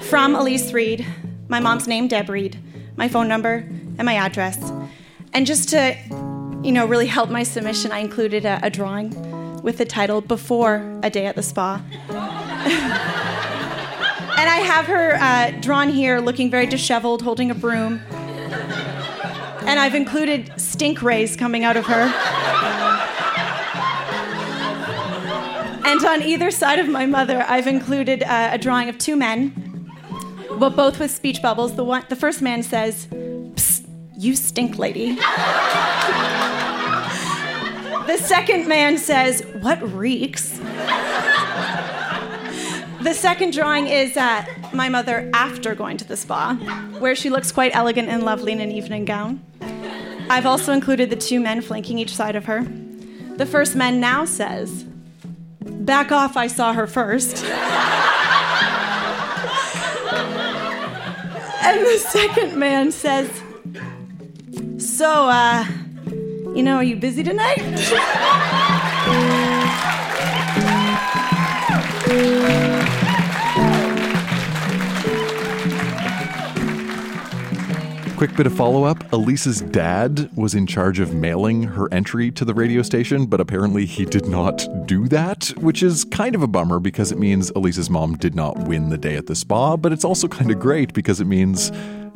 From 0.00 0.34
Elyse 0.34 0.72
Reed, 0.72 1.06
my 1.48 1.60
mom's 1.60 1.86
name, 1.86 2.08
Deb 2.08 2.28
Reed, 2.28 2.58
my 2.96 3.08
phone 3.08 3.28
number, 3.28 3.64
and 3.98 4.04
my 4.04 4.14
address. 4.14 4.58
And 5.32 5.46
just 5.46 5.68
to, 5.70 5.96
you 6.62 6.72
know, 6.72 6.84
really 6.84 7.06
help 7.06 7.30
my 7.30 7.44
submission, 7.44 7.92
I 7.92 7.98
included 7.98 8.44
a, 8.44 8.60
a 8.62 8.70
drawing 8.70 9.31
with 9.62 9.78
the 9.78 9.84
title 9.84 10.20
Before 10.20 10.98
a 11.02 11.10
Day 11.10 11.26
at 11.26 11.36
the 11.36 11.42
Spa. 11.42 11.80
and 12.08 12.16
I 14.50 14.60
have 14.64 14.86
her 14.86 15.14
uh, 15.14 15.52
drawn 15.60 15.88
here 15.88 16.20
looking 16.20 16.50
very 16.50 16.66
disheveled, 16.66 17.22
holding 17.22 17.50
a 17.50 17.54
broom. 17.54 18.00
And 19.64 19.78
I've 19.78 19.94
included 19.94 20.52
stink 20.60 21.02
rays 21.02 21.36
coming 21.36 21.64
out 21.64 21.76
of 21.76 21.86
her. 21.86 22.12
And 25.84 26.04
on 26.04 26.22
either 26.22 26.50
side 26.50 26.78
of 26.78 26.88
my 26.88 27.06
mother, 27.06 27.44
I've 27.46 27.66
included 27.66 28.22
uh, 28.24 28.50
a 28.52 28.58
drawing 28.58 28.88
of 28.88 28.98
two 28.98 29.14
men, 29.14 29.88
but 30.58 30.74
both 30.74 30.98
with 30.98 31.10
speech 31.10 31.40
bubbles. 31.42 31.76
The 31.76 31.84
one, 31.84 32.04
the 32.08 32.16
first 32.16 32.42
man 32.42 32.62
says, 32.62 33.06
Psst, 33.06 33.86
"You 34.16 34.34
stink, 34.34 34.78
lady." 34.78 35.18
The 38.06 38.18
second 38.18 38.66
man 38.68 38.98
says, 38.98 39.42
What 39.60 39.80
reeks? 39.92 40.58
the 43.02 43.14
second 43.14 43.52
drawing 43.52 43.86
is 43.86 44.16
uh, 44.16 44.44
my 44.72 44.88
mother 44.88 45.30
after 45.34 45.74
going 45.74 45.96
to 45.98 46.04
the 46.04 46.16
spa, 46.16 46.54
where 46.98 47.14
she 47.14 47.30
looks 47.30 47.52
quite 47.52 47.74
elegant 47.74 48.08
and 48.08 48.24
lovely 48.24 48.52
in 48.52 48.60
an 48.60 48.72
evening 48.72 49.04
gown. 49.04 49.40
I've 50.28 50.46
also 50.46 50.72
included 50.72 51.10
the 51.10 51.16
two 51.16 51.40
men 51.40 51.60
flanking 51.60 51.98
each 51.98 52.14
side 52.14 52.36
of 52.36 52.46
her. 52.46 52.64
The 53.36 53.46
first 53.46 53.76
man 53.76 54.00
now 54.00 54.24
says, 54.24 54.84
Back 55.60 56.10
off, 56.12 56.36
I 56.36 56.46
saw 56.48 56.72
her 56.72 56.86
first. 56.86 57.44
and 61.62 61.80
the 61.86 61.98
second 62.08 62.56
man 62.58 62.90
says, 62.92 63.30
So, 64.78 65.28
uh, 65.28 65.64
you 66.54 66.62
know, 66.62 66.76
are 66.76 66.84
you 66.84 66.96
busy 66.96 67.22
tonight? 67.22 67.58
Quick 78.16 78.36
bit 78.36 78.46
of 78.46 78.54
follow 78.54 78.84
up 78.84 79.02
Elyse's 79.12 79.62
dad 79.62 80.30
was 80.36 80.54
in 80.54 80.64
charge 80.66 81.00
of 81.00 81.12
mailing 81.12 81.64
her 81.64 81.92
entry 81.92 82.30
to 82.30 82.44
the 82.44 82.54
radio 82.54 82.82
station, 82.82 83.26
but 83.26 83.40
apparently 83.40 83.84
he 83.84 84.04
did 84.04 84.26
not 84.26 84.64
do 84.86 85.08
that, 85.08 85.46
which 85.56 85.82
is 85.82 86.04
kind 86.04 86.34
of 86.34 86.42
a 86.42 86.46
bummer 86.46 86.78
because 86.78 87.10
it 87.10 87.18
means 87.18 87.50
Elyse's 87.56 87.90
mom 87.90 88.16
did 88.16 88.36
not 88.36 88.56
win 88.68 88.90
the 88.90 88.98
day 88.98 89.16
at 89.16 89.26
the 89.26 89.34
spa, 89.34 89.76
but 89.76 89.90
it's 89.90 90.04
also 90.04 90.28
kind 90.28 90.52
of 90.52 90.60
great 90.60 90.92
because 90.92 91.20
it 91.20 91.24
means 91.24 91.72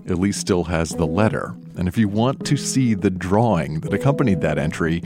Elyse 0.07 0.35
still 0.35 0.65
has 0.65 0.91
the 0.91 1.07
letter. 1.07 1.55
And 1.77 1.89
if 1.89 1.99
you 1.99 2.09
want 2.09 2.45
to 2.47 2.57
see 2.57 2.95
the 2.95 3.11
drawing 3.11 3.81
that 3.81 3.93
accompanied 3.93 4.41
that 4.41 4.59
entry, 4.59 5.03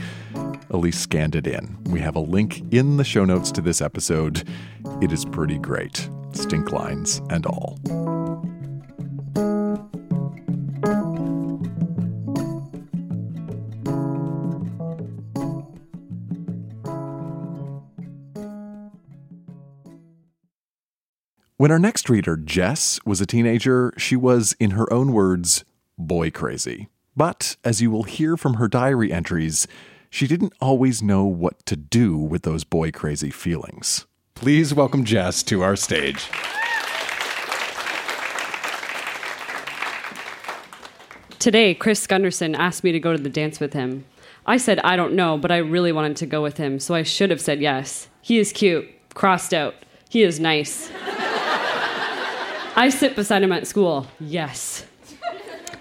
Elyse 0.69 0.95
scanned 0.95 1.35
it 1.35 1.47
in. 1.47 1.77
We 1.85 1.99
have 1.99 2.15
a 2.15 2.19
link 2.19 2.63
in 2.73 2.97
the 2.97 3.03
show 3.03 3.25
notes 3.25 3.51
to 3.53 3.61
this 3.61 3.81
episode. 3.81 4.47
It 5.01 5.11
is 5.11 5.25
pretty 5.25 5.57
great, 5.57 6.07
stink 6.33 6.71
lines 6.71 7.21
and 7.29 7.45
all. 7.45 7.79
When 21.61 21.69
our 21.69 21.77
next 21.77 22.09
reader, 22.09 22.37
Jess, 22.37 22.99
was 23.05 23.21
a 23.21 23.27
teenager, 23.27 23.93
she 23.95 24.15
was, 24.15 24.55
in 24.59 24.71
her 24.71 24.91
own 24.91 25.13
words, 25.13 25.63
boy 25.95 26.31
crazy. 26.31 26.87
But, 27.15 27.55
as 27.63 27.83
you 27.83 27.91
will 27.91 28.01
hear 28.01 28.35
from 28.35 28.55
her 28.55 28.67
diary 28.67 29.13
entries, 29.13 29.67
she 30.09 30.25
didn't 30.25 30.53
always 30.59 31.03
know 31.03 31.25
what 31.25 31.63
to 31.67 31.75
do 31.75 32.17
with 32.17 32.41
those 32.41 32.63
boy 32.63 32.89
crazy 32.89 33.29
feelings. 33.29 34.07
Please 34.33 34.73
welcome 34.73 35.05
Jess 35.05 35.43
to 35.43 35.61
our 35.61 35.75
stage. 35.75 36.25
Today, 41.37 41.75
Chris 41.75 42.07
Gunderson 42.07 42.55
asked 42.55 42.83
me 42.83 42.91
to 42.91 42.99
go 42.99 43.15
to 43.15 43.21
the 43.21 43.29
dance 43.29 43.59
with 43.59 43.73
him. 43.73 44.05
I 44.47 44.57
said 44.57 44.79
I 44.79 44.95
don't 44.95 45.13
know, 45.13 45.37
but 45.37 45.51
I 45.51 45.57
really 45.57 45.91
wanted 45.91 46.17
to 46.17 46.25
go 46.25 46.41
with 46.41 46.57
him, 46.57 46.79
so 46.79 46.95
I 46.95 47.03
should 47.03 47.29
have 47.29 47.39
said 47.39 47.61
yes. 47.61 48.07
He 48.23 48.39
is 48.39 48.51
cute, 48.51 48.89
crossed 49.13 49.53
out. 49.53 49.75
He 50.09 50.23
is 50.23 50.39
nice. 50.39 50.89
I 52.81 52.89
sit 52.89 53.15
beside 53.15 53.43
him 53.43 53.51
at 53.51 53.67
school. 53.67 54.07
Yes. 54.19 54.87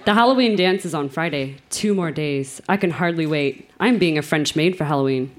The 0.05 0.13
Halloween 0.13 0.55
dance 0.55 0.85
is 0.85 0.93
on 0.93 1.09
Friday. 1.09 1.57
Two 1.71 1.95
more 1.95 2.11
days. 2.11 2.61
I 2.69 2.77
can 2.77 2.91
hardly 2.91 3.25
wait. 3.25 3.71
I'm 3.81 3.97
being 3.97 4.19
a 4.19 4.23
French 4.23 4.55
maid 4.55 4.77
for 4.77 4.85
Halloween. 4.85 5.35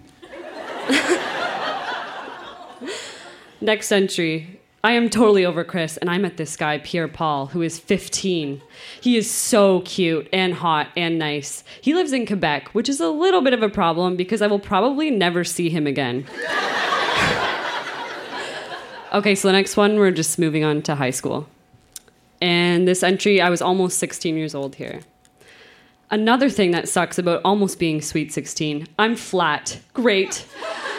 Next 3.62 3.92
entry. 3.92 4.60
I 4.84 4.94
am 4.94 5.08
totally 5.08 5.46
over 5.46 5.64
Chris, 5.64 5.98
and 5.98 6.10
I 6.10 6.18
met 6.18 6.38
this 6.38 6.58
guy, 6.58 6.80
Pierre 6.80 7.08
Paul, 7.08 7.46
who 7.46 7.62
is 7.62 7.78
15. 7.78 8.60
He 9.00 9.16
is 9.16 9.30
so 9.30 9.82
cute 9.82 10.28
and 10.34 10.56
hot 10.56 10.88
and 10.98 11.20
nice. 11.20 11.64
He 11.80 11.94
lives 11.94 12.12
in 12.12 12.26
Quebec, 12.26 12.70
which 12.70 12.90
is 12.90 13.00
a 13.00 13.10
little 13.10 13.42
bit 13.42 13.54
of 13.54 13.62
a 13.62 13.70
problem 13.70 14.16
because 14.16 14.42
I 14.42 14.48
will 14.48 14.58
probably 14.58 15.12
never 15.12 15.44
see 15.44 15.70
him 15.70 15.86
again. 15.86 16.26
okay, 19.14 19.36
so 19.36 19.48
the 19.48 19.54
next 19.54 19.78
one, 19.78 19.98
we're 19.98 20.12
just 20.12 20.40
moving 20.40 20.64
on 20.64 20.82
to 20.84 20.96
high 20.96 21.12
school. 21.12 21.48
And 22.42 22.88
this 22.88 23.04
entry, 23.04 23.40
I 23.40 23.50
was 23.50 23.62
almost 23.62 24.00
16 24.00 24.36
years 24.36 24.56
old 24.56 24.76
here. 24.76 25.02
Another 26.10 26.50
thing 26.50 26.72
that 26.72 26.90
sucks 26.90 27.18
about 27.18 27.42
almost 27.46 27.80
being 27.80 28.02
sweet 28.02 28.34
16 28.34 28.88
I'm 29.00 29.16
flat. 29.16 29.80
Great. 29.94 30.46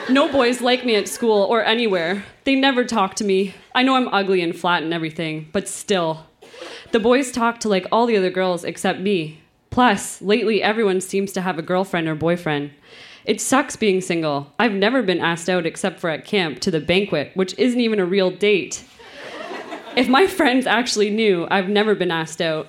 No 0.09 0.31
boys 0.31 0.61
like 0.61 0.85
me 0.85 0.97
at 0.97 1.07
school 1.07 1.45
or 1.45 1.65
anywhere. 1.65 2.25
They 2.43 2.57
never 2.57 2.85
talk 2.85 3.15
to 3.15 3.25
me. 3.25 3.55
I 3.73 3.85
know 3.85 3.95
I'm 3.95 4.09
ugly 4.09 4.43
and 4.43 4.55
flat 4.55 4.83
and 4.83 4.93
everything, 4.93 5.49
but 5.53 5.69
still. 5.69 6.27
The 6.91 6.99
boys 6.99 7.31
talk 7.31 7.61
to 7.61 7.69
like 7.69 7.87
all 7.93 8.07
the 8.07 8.17
other 8.17 8.29
girls 8.29 8.65
except 8.65 8.99
me. 8.99 9.41
Plus, 9.71 10.21
lately 10.21 10.61
everyone 10.61 11.01
seems 11.01 11.31
to 11.33 11.41
have 11.41 11.57
a 11.57 11.63
girlfriend 11.63 12.09
or 12.09 12.17
boyfriend. 12.17 12.73
It 13.25 13.41
sucks 13.41 13.77
being 13.77 14.01
single. 14.01 14.53
I've 14.59 14.73
never 14.73 15.03
been 15.03 15.21
asked 15.21 15.49
out 15.49 15.65
except 15.65 16.01
for 16.01 16.11
at 16.11 16.25
camp 16.25 16.59
to 16.61 16.71
the 16.71 16.81
banquet, 16.81 17.31
which 17.35 17.57
isn't 17.59 17.81
even 17.81 18.01
a 18.01 18.05
real 18.05 18.31
date. 18.31 18.85
If 19.97 20.09
my 20.09 20.27
friends 20.27 20.67
actually 20.67 21.11
knew 21.11 21.47
I've 21.51 21.69
never 21.69 21.95
been 21.95 22.11
asked 22.11 22.41
out, 22.41 22.67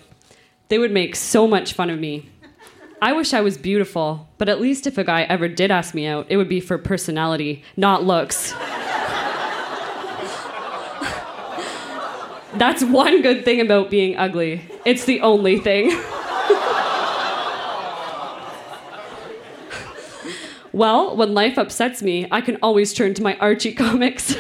they 0.68 0.78
would 0.78 0.92
make 0.92 1.16
so 1.16 1.48
much 1.48 1.74
fun 1.74 1.90
of 1.90 2.00
me. 2.00 2.30
I 3.02 3.14
wish 3.14 3.34
I 3.34 3.42
was 3.42 3.58
beautiful, 3.58 4.28
but 4.38 4.48
at 4.48 4.62
least 4.62 4.86
if 4.88 4.98
a 4.98 5.04
guy 5.04 5.24
ever 5.24 5.48
did 5.48 5.72
ask 5.72 5.94
me 5.94 6.06
out, 6.06 6.28
it 6.30 6.38
would 6.38 6.50
be 6.50 6.60
for 6.60 6.78
personality, 6.78 7.64
not 7.76 8.04
looks. 8.04 8.52
That's 12.56 12.84
one 12.84 13.22
good 13.22 13.44
thing 13.44 13.60
about 13.60 13.90
being 13.90 14.16
ugly. 14.16 14.62
It's 14.86 15.06
the 15.06 15.22
only 15.22 15.60
thing. 15.60 16.00
well, 20.74 21.16
when 21.16 21.34
life 21.36 21.58
upsets 21.58 22.02
me, 22.02 22.28
I 22.32 22.42
can 22.42 22.58
always 22.62 22.94
turn 22.94 23.14
to 23.14 23.24
my 23.24 23.38
Archie 23.38 23.74
comics. 23.76 24.36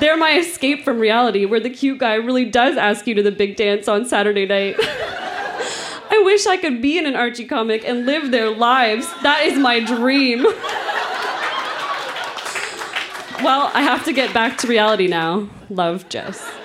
They're 0.00 0.16
my 0.16 0.38
escape 0.38 0.84
from 0.84 0.98
reality, 0.98 1.44
where 1.44 1.60
the 1.60 1.70
cute 1.70 1.98
guy 1.98 2.14
really 2.14 2.44
does 2.44 2.76
ask 2.76 3.06
you 3.06 3.14
to 3.14 3.22
the 3.22 3.30
big 3.30 3.56
dance 3.56 3.88
on 3.88 4.04
Saturday 4.04 4.46
night. 4.46 4.76
I 6.08 6.22
wish 6.24 6.46
I 6.46 6.56
could 6.56 6.80
be 6.80 6.98
in 6.98 7.06
an 7.06 7.14
Archie 7.14 7.44
comic 7.44 7.86
and 7.86 8.06
live 8.06 8.30
their 8.30 8.50
lives. 8.50 9.06
That 9.22 9.42
is 9.44 9.58
my 9.58 9.80
dream. 9.80 10.44
well, 13.42 13.70
I 13.74 13.82
have 13.82 14.04
to 14.04 14.12
get 14.12 14.32
back 14.32 14.58
to 14.58 14.66
reality 14.66 15.08
now. 15.08 15.48
Love, 15.68 16.08
Jess. 16.08 16.55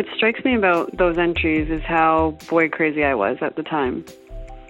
What 0.00 0.08
strikes 0.16 0.42
me 0.46 0.54
about 0.54 0.96
those 0.96 1.18
entries 1.18 1.68
is 1.68 1.82
how 1.82 2.38
boy 2.48 2.70
crazy 2.70 3.04
I 3.04 3.14
was 3.14 3.36
at 3.42 3.56
the 3.56 3.62
time. 3.62 4.02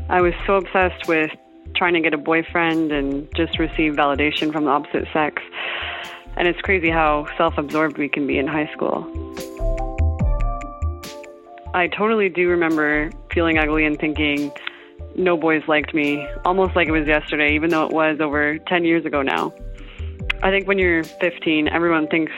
I 0.08 0.20
was 0.20 0.34
so 0.44 0.56
obsessed 0.56 1.06
with 1.06 1.30
trying 1.76 1.94
to 1.94 2.00
get 2.00 2.12
a 2.12 2.18
boyfriend 2.18 2.90
and 2.90 3.32
just 3.36 3.56
receive 3.60 3.92
validation 3.92 4.50
from 4.50 4.64
the 4.64 4.72
opposite 4.72 5.06
sex. 5.12 5.40
And 6.36 6.48
it's 6.48 6.60
crazy 6.62 6.90
how 6.90 7.28
self 7.36 7.58
absorbed 7.58 7.96
we 7.96 8.08
can 8.08 8.26
be 8.26 8.38
in 8.38 8.48
high 8.48 8.68
school. 8.72 9.06
I 11.74 11.86
totally 11.96 12.28
do 12.28 12.48
remember 12.48 13.12
feeling 13.32 13.56
ugly 13.56 13.84
and 13.84 13.96
thinking, 14.00 14.50
no 15.14 15.36
boys 15.36 15.62
liked 15.68 15.94
me, 15.94 16.26
almost 16.44 16.74
like 16.74 16.88
it 16.88 16.90
was 16.90 17.06
yesterday, 17.06 17.54
even 17.54 17.70
though 17.70 17.86
it 17.86 17.92
was 17.92 18.18
over 18.20 18.58
10 18.58 18.84
years 18.84 19.06
ago 19.06 19.22
now. 19.22 19.54
I 20.42 20.50
think 20.50 20.66
when 20.66 20.80
you're 20.80 21.04
15, 21.04 21.68
everyone 21.68 22.08
thinks 22.08 22.32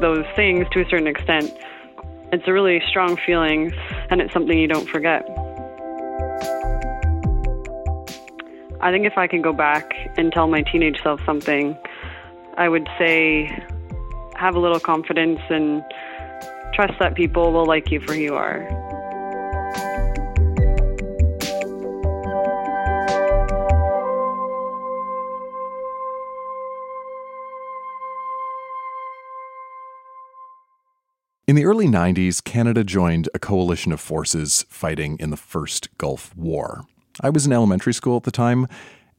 those 0.00 0.26
things 0.34 0.66
to 0.72 0.80
a 0.80 0.88
certain 0.88 1.06
extent. 1.06 1.56
It's 2.34 2.48
a 2.48 2.52
really 2.52 2.82
strong 2.88 3.16
feeling, 3.24 3.72
and 4.10 4.20
it's 4.20 4.32
something 4.32 4.58
you 4.58 4.66
don't 4.66 4.88
forget. 4.88 5.22
I 8.80 8.90
think 8.90 9.06
if 9.06 9.16
I 9.16 9.28
could 9.28 9.44
go 9.44 9.52
back 9.52 9.94
and 10.16 10.32
tell 10.32 10.48
my 10.48 10.62
teenage 10.62 11.00
self 11.00 11.20
something, 11.24 11.78
I 12.56 12.68
would 12.68 12.88
say 12.98 13.46
have 14.34 14.56
a 14.56 14.58
little 14.58 14.80
confidence 14.80 15.38
and 15.48 15.84
trust 16.74 16.94
that 16.98 17.14
people 17.14 17.52
will 17.52 17.66
like 17.66 17.92
you 17.92 18.00
for 18.00 18.14
who 18.14 18.20
you 18.22 18.34
are. 18.34 18.66
In 31.46 31.56
the 31.56 31.66
early 31.66 31.86
90s, 31.86 32.42
Canada 32.42 32.82
joined 32.82 33.28
a 33.34 33.38
coalition 33.38 33.92
of 33.92 34.00
forces 34.00 34.64
fighting 34.70 35.18
in 35.20 35.28
the 35.28 35.36
First 35.36 35.90
Gulf 35.98 36.34
War. 36.34 36.86
I 37.20 37.28
was 37.28 37.44
in 37.44 37.52
elementary 37.52 37.92
school 37.92 38.16
at 38.16 38.22
the 38.22 38.30
time, 38.30 38.66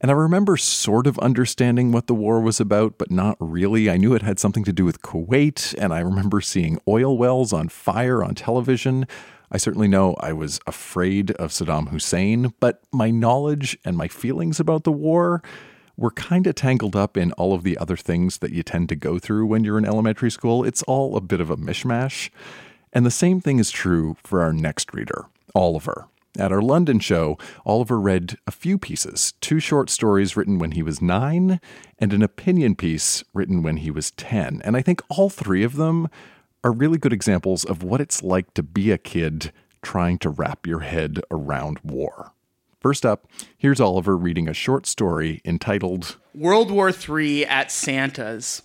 and 0.00 0.10
I 0.10 0.14
remember 0.14 0.56
sort 0.56 1.06
of 1.06 1.20
understanding 1.20 1.92
what 1.92 2.08
the 2.08 2.16
war 2.16 2.40
was 2.40 2.58
about, 2.58 2.98
but 2.98 3.12
not 3.12 3.36
really. 3.38 3.88
I 3.88 3.96
knew 3.96 4.12
it 4.12 4.22
had 4.22 4.40
something 4.40 4.64
to 4.64 4.72
do 4.72 4.84
with 4.84 5.02
Kuwait, 5.02 5.72
and 5.78 5.94
I 5.94 6.00
remember 6.00 6.40
seeing 6.40 6.80
oil 6.88 7.16
wells 7.16 7.52
on 7.52 7.68
fire 7.68 8.24
on 8.24 8.34
television. 8.34 9.06
I 9.52 9.58
certainly 9.58 9.86
know 9.86 10.16
I 10.18 10.32
was 10.32 10.58
afraid 10.66 11.30
of 11.30 11.52
Saddam 11.52 11.90
Hussein, 11.90 12.52
but 12.58 12.82
my 12.90 13.08
knowledge 13.08 13.78
and 13.84 13.96
my 13.96 14.08
feelings 14.08 14.58
about 14.58 14.82
the 14.82 14.90
war 14.90 15.44
were 15.96 16.10
kind 16.10 16.46
of 16.46 16.54
tangled 16.54 16.94
up 16.94 17.16
in 17.16 17.32
all 17.32 17.54
of 17.54 17.62
the 17.62 17.78
other 17.78 17.96
things 17.96 18.38
that 18.38 18.52
you 18.52 18.62
tend 18.62 18.88
to 18.90 18.96
go 18.96 19.18
through 19.18 19.46
when 19.46 19.64
you're 19.64 19.78
in 19.78 19.86
elementary 19.86 20.30
school. 20.30 20.64
It's 20.64 20.82
all 20.84 21.16
a 21.16 21.20
bit 21.20 21.40
of 21.40 21.50
a 21.50 21.56
mishmash. 21.56 22.30
And 22.92 23.04
the 23.04 23.10
same 23.10 23.40
thing 23.40 23.58
is 23.58 23.70
true 23.70 24.16
for 24.22 24.42
our 24.42 24.52
next 24.52 24.92
reader, 24.94 25.26
Oliver. 25.54 26.06
At 26.38 26.52
our 26.52 26.60
London 26.60 26.98
show, 26.98 27.38
Oliver 27.64 27.98
read 27.98 28.36
a 28.46 28.50
few 28.50 28.76
pieces 28.78 29.32
two 29.40 29.58
short 29.58 29.88
stories 29.88 30.36
written 30.36 30.58
when 30.58 30.72
he 30.72 30.82
was 30.82 31.00
nine, 31.00 31.60
and 31.98 32.12
an 32.12 32.22
opinion 32.22 32.74
piece 32.74 33.24
written 33.32 33.62
when 33.62 33.78
he 33.78 33.90
was 33.90 34.10
10. 34.12 34.60
And 34.62 34.76
I 34.76 34.82
think 34.82 35.02
all 35.08 35.30
three 35.30 35.62
of 35.62 35.76
them 35.76 36.08
are 36.62 36.72
really 36.72 36.98
good 36.98 37.12
examples 37.12 37.64
of 37.64 37.82
what 37.82 38.00
it's 38.00 38.22
like 38.22 38.52
to 38.54 38.62
be 38.62 38.90
a 38.90 38.98
kid 38.98 39.52
trying 39.82 40.18
to 40.18 40.28
wrap 40.28 40.66
your 40.66 40.80
head 40.80 41.20
around 41.30 41.78
war. 41.82 42.32
First 42.80 43.06
up, 43.06 43.26
here's 43.56 43.80
Oliver 43.80 44.16
reading 44.16 44.48
a 44.48 44.54
short 44.54 44.86
story 44.86 45.40
entitled 45.44 46.16
World 46.34 46.70
War 46.70 46.90
III 46.90 47.46
at 47.46 47.72
Santa's. 47.72 48.62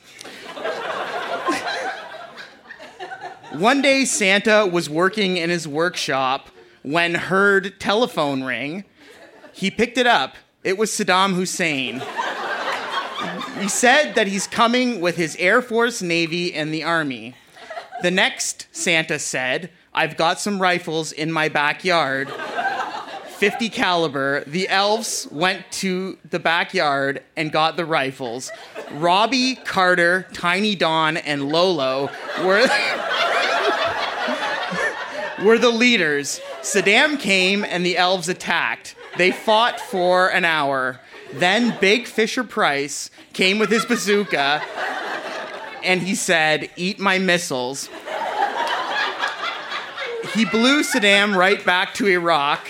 One 3.53 3.81
day, 3.81 4.05
Santa 4.05 4.65
was 4.65 4.89
working 4.89 5.37
in 5.37 5.49
his 5.49 5.67
workshop 5.67 6.49
when 6.83 7.15
heard 7.15 7.79
telephone 7.79 8.43
ring. 8.43 8.83
He 9.53 9.71
picked 9.71 9.97
it 9.97 10.07
up. 10.07 10.35
It 10.63 10.77
was 10.77 10.91
Saddam 10.91 11.33
Hussein. 11.33 12.01
He 13.59 13.67
said 13.69 14.15
that 14.15 14.27
he's 14.27 14.47
coming 14.47 15.01
with 15.01 15.15
his 15.15 15.35
Air 15.37 15.61
Force, 15.61 16.01
Navy, 16.01 16.53
and 16.53 16.73
the 16.73 16.83
Army. 16.83 17.35
The 18.01 18.11
next, 18.11 18.67
Santa 18.71 19.19
said, 19.19 19.71
I've 19.93 20.17
got 20.17 20.39
some 20.39 20.61
rifles 20.61 21.11
in 21.11 21.31
my 21.31 21.49
backyard. 21.49 22.29
50 23.41 23.69
caliber. 23.69 24.43
The 24.45 24.69
elves 24.69 25.27
went 25.31 25.65
to 25.71 26.19
the 26.29 26.37
backyard 26.37 27.23
and 27.35 27.51
got 27.51 27.75
the 27.75 27.85
rifles. 27.85 28.51
Robbie, 28.91 29.55
Carter, 29.55 30.27
Tiny 30.31 30.75
Don, 30.75 31.17
and 31.17 31.49
Lolo 31.49 32.11
were 32.41 32.67
were 35.43 35.57
the 35.57 35.71
leaders. 35.71 36.39
Saddam 36.61 37.19
came 37.19 37.65
and 37.65 37.83
the 37.83 37.97
elves 37.97 38.29
attacked. 38.29 38.93
They 39.17 39.31
fought 39.31 39.79
for 39.79 40.27
an 40.27 40.45
hour. 40.45 40.99
Then 41.33 41.75
Big 41.81 42.05
Fisher 42.05 42.43
Price 42.43 43.09
came 43.33 43.57
with 43.57 43.71
his 43.71 43.85
bazooka 43.85 44.61
and 45.83 46.03
he 46.03 46.13
said, 46.13 46.69
Eat 46.75 46.99
my 46.99 47.17
missiles. 47.17 47.89
He 50.35 50.45
blew 50.45 50.83
Saddam 50.83 51.35
right 51.35 51.65
back 51.65 51.95
to 51.95 52.07
Iraq. 52.07 52.67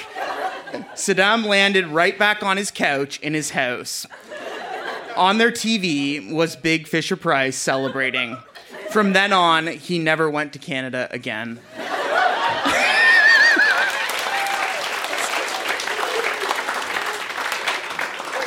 Saddam 0.96 1.46
landed 1.46 1.88
right 1.88 2.18
back 2.18 2.44
on 2.44 2.58
his 2.58 2.72
couch 2.72 3.20
in 3.22 3.34
his 3.34 3.52
house. 3.52 4.06
On 5.16 5.38
their 5.38 5.52
TV 5.52 6.32
was 6.32 6.56
Big 6.56 6.88
Fisher 6.88 7.16
Price 7.16 7.56
celebrating. 7.56 8.38
From 8.92 9.14
then 9.14 9.34
on, 9.34 9.68
he 9.68 10.00
never 10.00 10.30
went 10.30 10.54
to 10.54 10.60
Canada 10.60 11.08
again. 11.12 11.60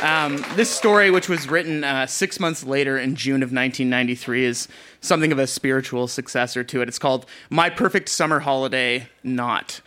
Um, 0.02 0.44
this 0.54 0.68
story, 0.68 1.10
which 1.10 1.30
was 1.30 1.48
written 1.48 1.82
uh, 1.82 2.04
six 2.06 2.38
months 2.38 2.62
later 2.62 2.98
in 2.98 3.16
June 3.16 3.42
of 3.42 3.52
1993, 3.52 4.44
is 4.44 4.68
something 5.00 5.32
of 5.32 5.38
a 5.38 5.46
spiritual 5.46 6.08
successor 6.08 6.62
to 6.62 6.82
it. 6.82 6.88
It's 6.88 6.98
called 6.98 7.24
My 7.48 7.70
Perfect 7.70 8.10
Summer 8.10 8.40
Holiday 8.40 9.08
Not. 9.22 9.80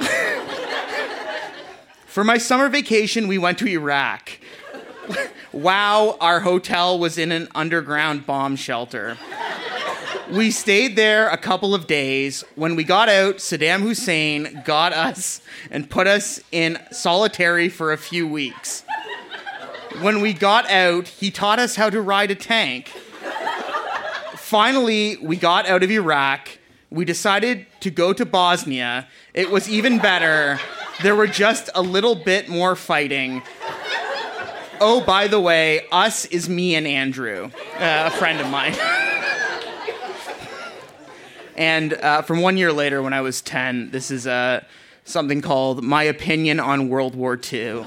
For 2.08 2.24
my 2.24 2.38
summer 2.38 2.68
vacation, 2.68 3.28
we 3.28 3.38
went 3.38 3.58
to 3.58 3.68
Iraq. 3.68 4.32
wow, 5.52 6.16
our 6.20 6.40
hotel 6.40 6.98
was 6.98 7.16
in 7.16 7.30
an 7.32 7.48
underground 7.54 8.26
bomb 8.26 8.56
shelter. 8.56 9.16
We 10.30 10.50
stayed 10.50 10.96
there 10.96 11.28
a 11.28 11.38
couple 11.38 11.74
of 11.74 11.86
days. 11.86 12.44
When 12.54 12.76
we 12.76 12.84
got 12.84 13.08
out, 13.08 13.36
Saddam 13.36 13.80
Hussein 13.80 14.62
got 14.64 14.92
us 14.92 15.40
and 15.70 15.88
put 15.88 16.06
us 16.06 16.40
in 16.52 16.78
solitary 16.90 17.68
for 17.68 17.92
a 17.92 17.96
few 17.96 18.26
weeks 18.26 18.84
when 20.00 20.20
we 20.20 20.32
got 20.32 20.70
out, 20.70 21.08
he 21.08 21.30
taught 21.30 21.58
us 21.58 21.76
how 21.76 21.90
to 21.90 22.00
ride 22.00 22.30
a 22.30 22.34
tank. 22.34 22.92
Finally, 24.36 25.16
we 25.22 25.36
got 25.36 25.66
out 25.66 25.82
of 25.82 25.90
Iraq. 25.90 26.48
We 26.90 27.04
decided 27.04 27.66
to 27.80 27.90
go 27.90 28.12
to 28.12 28.24
Bosnia. 28.24 29.08
It 29.34 29.50
was 29.50 29.68
even 29.68 29.98
better. 29.98 30.58
There 31.00 31.14
were 31.14 31.28
just 31.28 31.70
a 31.76 31.82
little 31.82 32.16
bit 32.16 32.48
more 32.48 32.74
fighting. 32.74 33.42
Oh, 34.80 35.00
by 35.00 35.28
the 35.28 35.38
way, 35.38 35.86
us 35.92 36.24
is 36.26 36.48
me 36.48 36.74
and 36.74 36.88
Andrew, 36.88 37.50
uh, 37.78 38.10
a 38.12 38.16
friend 38.16 38.40
of 38.40 38.48
mine. 38.48 38.74
and 41.56 41.92
uh, 41.94 42.22
from 42.22 42.40
one 42.40 42.56
year 42.56 42.72
later, 42.72 43.00
when 43.00 43.12
I 43.12 43.20
was 43.20 43.40
10, 43.42 43.90
this 43.92 44.10
is 44.10 44.26
uh, 44.26 44.64
something 45.04 45.40
called 45.40 45.84
My 45.84 46.02
Opinion 46.02 46.58
on 46.58 46.88
World 46.88 47.14
War 47.14 47.38
II. 47.52 47.86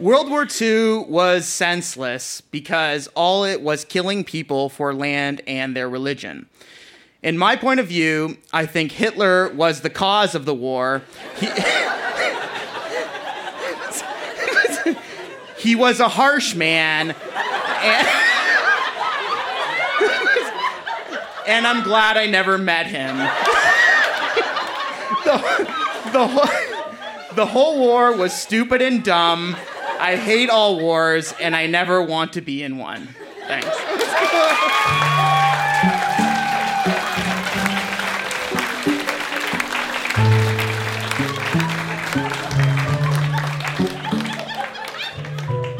World 0.00 0.30
War 0.30 0.48
II 0.60 1.04
was 1.08 1.46
senseless 1.46 2.40
because 2.40 3.06
all 3.14 3.44
it 3.44 3.60
was 3.60 3.84
killing 3.84 4.24
people 4.24 4.68
for 4.68 4.92
land 4.92 5.42
and 5.46 5.76
their 5.76 5.88
religion. 5.88 6.48
In 7.22 7.36
my 7.36 7.54
point 7.56 7.80
of 7.80 7.86
view, 7.86 8.38
I 8.52 8.64
think 8.64 8.92
Hitler 8.92 9.50
was 9.50 9.82
the 9.82 9.90
cause 9.90 10.34
of 10.34 10.46
the 10.46 10.54
war. 10.54 11.02
He, 11.38 11.48
he 15.70 15.76
was 15.76 16.00
a 16.00 16.08
harsh 16.08 16.54
man. 16.54 17.10
And, 17.10 18.08
and 21.46 21.66
I'm 21.66 21.82
glad 21.82 22.16
I 22.16 22.24
never 22.26 22.56
met 22.56 22.86
him. 22.86 23.18
the, 25.24 25.36
the, 26.12 27.34
the 27.34 27.46
whole 27.46 27.78
war 27.78 28.16
was 28.16 28.32
stupid 28.32 28.80
and 28.80 29.04
dumb. 29.04 29.56
I 29.98 30.16
hate 30.16 30.48
all 30.48 30.80
wars, 30.80 31.34
and 31.38 31.54
I 31.54 31.66
never 31.66 32.02
want 32.02 32.32
to 32.32 32.40
be 32.40 32.62
in 32.62 32.78
one. 32.78 33.08
Thanks. 33.46 33.68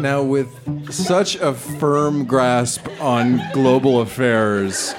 Now, 0.01 0.23
with 0.23 0.93
such 0.93 1.37
a 1.37 1.53
firm 1.53 2.25
grasp 2.25 2.87
on 3.01 3.41
global 3.53 4.01
affairs, 4.01 4.95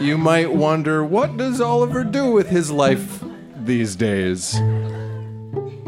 you 0.00 0.16
might 0.16 0.52
wonder 0.52 1.04
what 1.04 1.36
does 1.36 1.60
Oliver 1.60 2.04
do 2.04 2.30
with 2.30 2.48
his 2.48 2.70
life 2.70 3.22
these 3.64 3.96
days? 3.96 4.58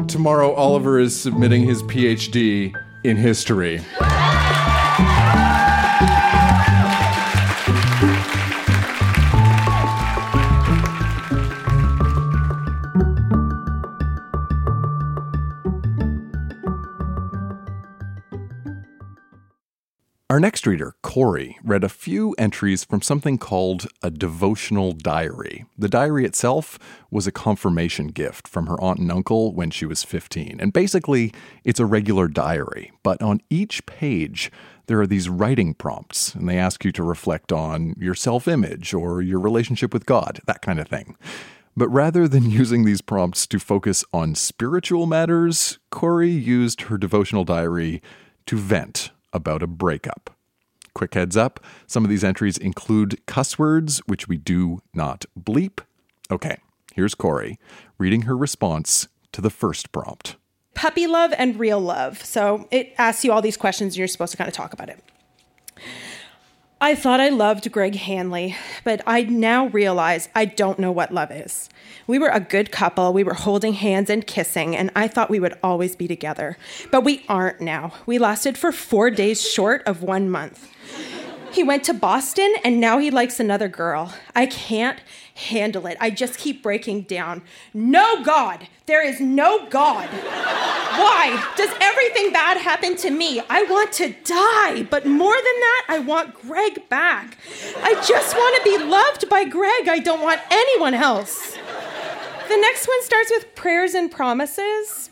tomorrow 0.07 0.53
Oliver 0.53 0.99
is 0.99 1.19
submitting 1.19 1.63
his 1.63 1.83
PhD 1.83 2.73
in 3.03 3.17
history. 3.17 3.81
Our 20.35 20.41
next 20.41 20.67
reader, 20.67 20.95
Corey, 21.01 21.57
read 21.63 21.85
a 21.85 21.87
few 21.87 22.35
entries 22.37 22.83
from 22.83 23.01
something 23.01 23.37
called 23.37 23.87
a 24.03 24.09
devotional 24.09 24.91
diary. 24.91 25.63
The 25.77 25.87
diary 25.87 26.25
itself 26.25 26.77
was 27.09 27.25
a 27.25 27.31
confirmation 27.31 28.07
gift 28.07 28.45
from 28.45 28.67
her 28.67 28.77
aunt 28.81 28.99
and 28.99 29.09
uncle 29.09 29.53
when 29.53 29.69
she 29.71 29.85
was 29.85 30.03
15. 30.03 30.57
And 30.59 30.73
basically, 30.73 31.31
it's 31.63 31.79
a 31.79 31.85
regular 31.85 32.27
diary, 32.27 32.91
but 33.01 33.21
on 33.21 33.39
each 33.49 33.85
page, 33.85 34.51
there 34.87 34.99
are 34.99 35.07
these 35.07 35.29
writing 35.29 35.73
prompts, 35.73 36.35
and 36.35 36.49
they 36.49 36.57
ask 36.57 36.83
you 36.83 36.91
to 36.91 37.03
reflect 37.03 37.53
on 37.53 37.95
your 37.97 38.13
self 38.13 38.45
image 38.45 38.93
or 38.93 39.21
your 39.21 39.39
relationship 39.39 39.93
with 39.93 40.05
God, 40.05 40.41
that 40.47 40.61
kind 40.61 40.81
of 40.81 40.89
thing. 40.89 41.15
But 41.77 41.87
rather 41.87 42.27
than 42.27 42.49
using 42.49 42.83
these 42.83 42.99
prompts 42.99 43.47
to 43.47 43.57
focus 43.57 44.03
on 44.11 44.35
spiritual 44.35 45.05
matters, 45.05 45.79
Corey 45.91 46.31
used 46.31 46.81
her 46.81 46.97
devotional 46.97 47.45
diary 47.45 48.01
to 48.47 48.57
vent 48.57 49.11
about 49.35 49.61
a 49.61 49.67
breakup. 49.67 50.31
Quick 50.93 51.13
heads 51.13 51.35
up 51.35 51.59
some 51.87 52.03
of 52.05 52.09
these 52.09 52.23
entries 52.23 52.57
include 52.57 53.19
cuss 53.25 53.59
words, 53.59 53.99
which 54.07 54.27
we 54.29 54.37
do 54.37 54.79
not 54.93 55.25
bleep. 55.37 55.81
Okay, 56.31 56.57
here's 56.93 57.13
Corey 57.13 57.59
reading 57.97 58.23
her 58.23 58.35
response 58.37 59.07
to 59.33 59.41
the 59.41 59.49
first 59.49 59.91
prompt. 59.91 60.37
puppy 60.73 61.05
love 61.07 61.33
and 61.37 61.59
real 61.59 61.79
love. 61.79 62.23
So 62.23 62.67
it 62.71 62.93
asks 62.97 63.25
you 63.25 63.31
all 63.33 63.41
these 63.41 63.57
questions 63.57 63.93
and 63.93 63.97
you're 63.97 64.07
supposed 64.07 64.31
to 64.31 64.37
kind 64.37 64.47
of 64.47 64.53
talk 64.53 64.71
about 64.73 64.89
it. 64.89 65.03
I 66.81 66.93
thought 66.93 67.21
I 67.21 67.29
loved 67.29 67.71
Greg 67.71 67.95
Hanley, 67.95 68.53
but 68.83 69.01
I 69.07 69.21
now 69.21 69.67
realize 69.67 70.27
I 70.35 70.43
don't 70.43 70.77
know 70.77 70.91
what 70.91 71.13
love 71.13 71.31
is. 71.31 71.69
We 72.05 72.19
were 72.19 72.27
a 72.27 72.41
good 72.41 72.69
couple, 72.69 73.13
we 73.13 73.23
were 73.23 73.33
holding 73.33 73.73
hands 73.73 74.09
and 74.09 74.27
kissing, 74.27 74.75
and 74.75 74.91
I 74.93 75.07
thought 75.07 75.29
we 75.29 75.39
would 75.39 75.57
always 75.63 75.95
be 75.95 76.05
together. 76.05 76.57
But 76.91 77.05
we 77.05 77.23
aren't 77.29 77.61
now. 77.61 77.93
We 78.05 78.19
lasted 78.19 78.57
for 78.57 78.73
four 78.73 79.09
days 79.09 79.41
short 79.41 79.83
of 79.85 80.03
one 80.03 80.29
month. 80.29 80.69
He 81.53 81.63
went 81.63 81.85
to 81.85 81.93
Boston 81.93 82.53
and 82.65 82.81
now 82.81 82.97
he 82.97 83.09
likes 83.09 83.39
another 83.39 83.69
girl. 83.69 84.13
I 84.35 84.45
can't 84.45 84.99
handle 85.35 85.85
it. 85.85 85.97
I 85.99 86.09
just 86.09 86.39
keep 86.39 86.63
breaking 86.63 87.01
down. 87.03 87.43
No 87.73 88.23
God! 88.23 88.67
There 88.85 89.05
is 89.05 89.19
no 89.19 89.67
God! 89.67 90.07
Why 90.07 91.45
does 91.57 91.71
everything 91.81 92.31
bad 92.31 92.57
happen 92.57 92.95
to 92.97 93.11
me? 93.11 93.41
I 93.49 93.63
want 93.63 93.91
to 93.93 94.15
die, 94.23 94.83
but 94.83 95.05
more 95.05 95.35
than 95.35 95.43
that, 95.43 95.85
I 95.89 95.99
want 95.99 96.33
Greg 96.41 96.87
back. 96.87 97.37
I 97.77 97.95
just 98.07 98.35
want 98.35 98.55
to 98.57 98.63
be 98.63 98.83
loved 98.83 99.29
by 99.29 99.43
Greg. 99.43 99.89
I 99.89 99.99
don't 99.99 100.21
want 100.21 100.39
anyone 100.49 100.93
else. 100.93 101.57
The 102.47 102.57
next 102.57 102.87
one 102.87 103.03
starts 103.03 103.31
with 103.31 103.53
prayers 103.55 103.93
and 103.93 104.09
promises. 104.09 105.09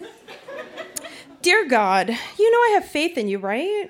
Dear 1.42 1.68
God, 1.68 2.10
you 2.40 2.52
know 2.52 2.58
I 2.58 2.72
have 2.76 2.86
faith 2.86 3.18
in 3.18 3.28
you, 3.28 3.38
right? 3.38 3.90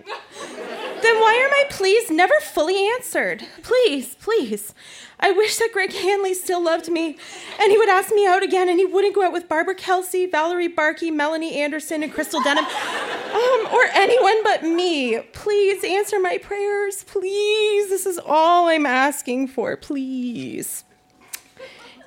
Then 1.03 1.19
why 1.19 1.35
are 1.43 1.49
my 1.49 1.65
pleas 1.69 2.09
never 2.09 2.39
fully 2.39 2.87
answered? 2.87 3.45
Please, 3.61 4.15
please. 4.15 4.73
I 5.19 5.31
wish 5.31 5.57
that 5.57 5.71
Greg 5.73 5.91
Hanley 5.91 6.33
still 6.33 6.63
loved 6.63 6.89
me 6.89 7.17
and 7.59 7.71
he 7.71 7.77
would 7.77 7.89
ask 7.89 8.13
me 8.13 8.25
out 8.25 8.41
again 8.41 8.69
and 8.69 8.79
he 8.79 8.85
wouldn't 8.85 9.13
go 9.13 9.25
out 9.25 9.33
with 9.33 9.49
Barbara 9.49 9.75
Kelsey, 9.75 10.27
Valerie 10.27 10.69
Barkey, 10.69 11.13
Melanie 11.13 11.59
Anderson, 11.59 12.03
and 12.03 12.13
Crystal 12.13 12.41
Denham, 12.41 12.63
um, 12.65 13.73
or 13.73 13.83
anyone 13.93 14.41
but 14.43 14.63
me. 14.63 15.19
Please 15.33 15.83
answer 15.83 16.21
my 16.21 16.37
prayers. 16.37 17.03
Please. 17.03 17.89
This 17.89 18.05
is 18.05 18.17
all 18.25 18.69
I'm 18.69 18.85
asking 18.85 19.49
for. 19.49 19.75
Please. 19.75 20.85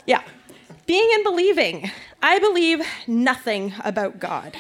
Yeah. 0.07 0.23
Being 0.87 1.11
and 1.13 1.23
believing. 1.23 1.91
I 2.23 2.39
believe 2.39 2.81
nothing 3.07 3.75
about 3.85 4.19
God. 4.19 4.57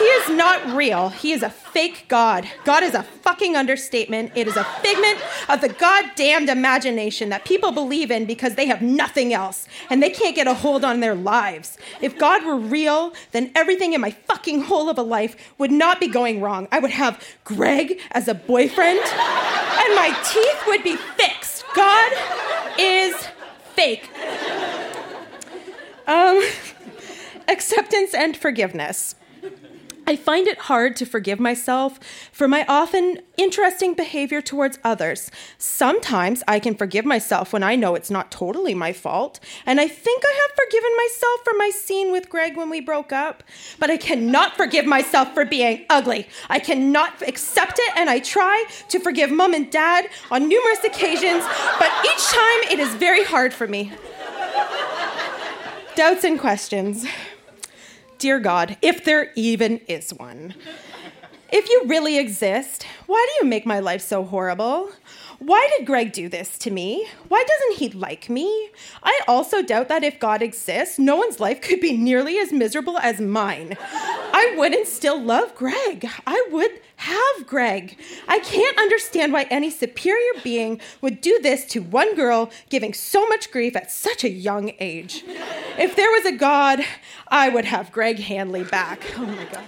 He 0.00 0.06
is 0.06 0.30
not 0.30 0.74
real. 0.74 1.10
He 1.10 1.32
is 1.32 1.42
a 1.42 1.50
fake 1.50 2.06
God. 2.08 2.48
God 2.64 2.82
is 2.82 2.94
a 2.94 3.02
fucking 3.02 3.54
understatement. 3.54 4.32
It 4.34 4.48
is 4.48 4.56
a 4.56 4.64
figment 4.64 5.18
of 5.46 5.60
the 5.60 5.68
goddamned 5.68 6.48
imagination 6.48 7.28
that 7.28 7.44
people 7.44 7.70
believe 7.70 8.10
in 8.10 8.24
because 8.24 8.54
they 8.54 8.64
have 8.64 8.80
nothing 8.80 9.34
else 9.34 9.68
and 9.90 10.02
they 10.02 10.08
can't 10.08 10.34
get 10.34 10.46
a 10.46 10.54
hold 10.54 10.86
on 10.86 11.00
their 11.00 11.14
lives. 11.14 11.76
If 12.00 12.16
God 12.16 12.46
were 12.46 12.56
real, 12.56 13.12
then 13.32 13.52
everything 13.54 13.92
in 13.92 14.00
my 14.00 14.12
fucking 14.12 14.62
whole 14.62 14.88
of 14.88 14.96
a 14.96 15.02
life 15.02 15.36
would 15.58 15.70
not 15.70 16.00
be 16.00 16.08
going 16.08 16.40
wrong. 16.40 16.66
I 16.72 16.78
would 16.78 16.92
have 16.92 17.22
Greg 17.44 18.00
as 18.12 18.26
a 18.26 18.32
boyfriend 18.32 19.00
and 19.00 19.94
my 19.96 20.18
teeth 20.32 20.62
would 20.66 20.82
be 20.82 20.96
fixed. 20.96 21.62
God 21.76 22.12
is 22.78 23.28
fake. 23.74 24.08
Um, 26.06 26.42
acceptance 27.48 28.14
and 28.14 28.34
forgiveness. 28.34 29.14
I 30.10 30.16
find 30.16 30.48
it 30.48 30.58
hard 30.58 30.96
to 30.96 31.06
forgive 31.06 31.38
myself 31.38 32.00
for 32.32 32.48
my 32.48 32.64
often 32.66 33.20
interesting 33.36 33.94
behavior 33.94 34.42
towards 34.42 34.76
others. 34.82 35.30
Sometimes 35.56 36.42
I 36.48 36.58
can 36.58 36.74
forgive 36.74 37.04
myself 37.04 37.52
when 37.52 37.62
I 37.62 37.76
know 37.76 37.94
it's 37.94 38.10
not 38.10 38.32
totally 38.32 38.74
my 38.74 38.92
fault, 38.92 39.38
and 39.64 39.80
I 39.80 39.86
think 39.86 40.24
I 40.26 40.32
have 40.32 40.66
forgiven 40.66 40.90
myself 40.96 41.40
for 41.44 41.52
my 41.56 41.70
scene 41.70 42.10
with 42.10 42.28
Greg 42.28 42.56
when 42.56 42.70
we 42.70 42.80
broke 42.80 43.12
up, 43.12 43.44
but 43.78 43.88
I 43.88 43.96
cannot 43.98 44.56
forgive 44.56 44.84
myself 44.84 45.32
for 45.32 45.44
being 45.44 45.86
ugly. 45.88 46.26
I 46.48 46.58
cannot 46.58 47.22
accept 47.22 47.78
it, 47.78 47.92
and 47.96 48.10
I 48.10 48.18
try 48.18 48.64
to 48.88 48.98
forgive 48.98 49.30
mom 49.30 49.54
and 49.54 49.70
dad 49.70 50.08
on 50.32 50.48
numerous 50.48 50.82
occasions, 50.82 51.44
but 51.78 51.92
each 52.04 52.26
time 52.26 52.60
it 52.72 52.80
is 52.80 52.92
very 52.96 53.22
hard 53.22 53.54
for 53.54 53.68
me. 53.68 53.92
Doubts 55.94 56.24
and 56.24 56.36
questions. 56.36 57.06
Dear 58.20 58.38
God, 58.38 58.76
if 58.82 59.02
there 59.02 59.32
even 59.34 59.78
is 59.88 60.12
one, 60.12 60.52
if 61.50 61.70
you 61.70 61.84
really 61.86 62.18
exist, 62.18 62.84
why 63.06 63.26
do 63.26 63.42
you 63.42 63.48
make 63.48 63.64
my 63.64 63.80
life 63.80 64.02
so 64.02 64.24
horrible? 64.24 64.90
Why 65.40 65.66
did 65.74 65.86
Greg 65.86 66.12
do 66.12 66.28
this 66.28 66.58
to 66.58 66.70
me? 66.70 67.08
Why 67.28 67.42
doesn't 67.48 67.78
he 67.78 67.88
like 67.98 68.28
me? 68.28 68.68
I 69.02 69.18
also 69.26 69.62
doubt 69.62 69.88
that 69.88 70.04
if 70.04 70.20
God 70.20 70.42
exists, 70.42 70.98
no 70.98 71.16
one's 71.16 71.40
life 71.40 71.62
could 71.62 71.80
be 71.80 71.96
nearly 71.96 72.36
as 72.36 72.52
miserable 72.52 72.98
as 72.98 73.22
mine. 73.22 73.78
I 73.80 74.54
wouldn't 74.58 74.86
still 74.86 75.18
love 75.18 75.54
Greg. 75.54 76.06
I 76.26 76.46
would 76.50 76.72
have 76.96 77.46
Greg. 77.46 77.96
I 78.28 78.40
can't 78.40 78.78
understand 78.78 79.32
why 79.32 79.44
any 79.44 79.70
superior 79.70 80.42
being 80.44 80.78
would 81.00 81.22
do 81.22 81.38
this 81.42 81.64
to 81.68 81.80
one 81.80 82.14
girl 82.14 82.50
giving 82.68 82.92
so 82.92 83.26
much 83.26 83.50
grief 83.50 83.74
at 83.76 83.90
such 83.90 84.24
a 84.24 84.30
young 84.30 84.72
age. 84.78 85.24
If 85.78 85.96
there 85.96 86.10
was 86.10 86.26
a 86.26 86.36
God, 86.36 86.80
I 87.28 87.48
would 87.48 87.64
have 87.64 87.92
Greg 87.92 88.18
Hanley 88.18 88.64
back. 88.64 89.02
Oh 89.16 89.24
my 89.24 89.44
God. 89.44 89.64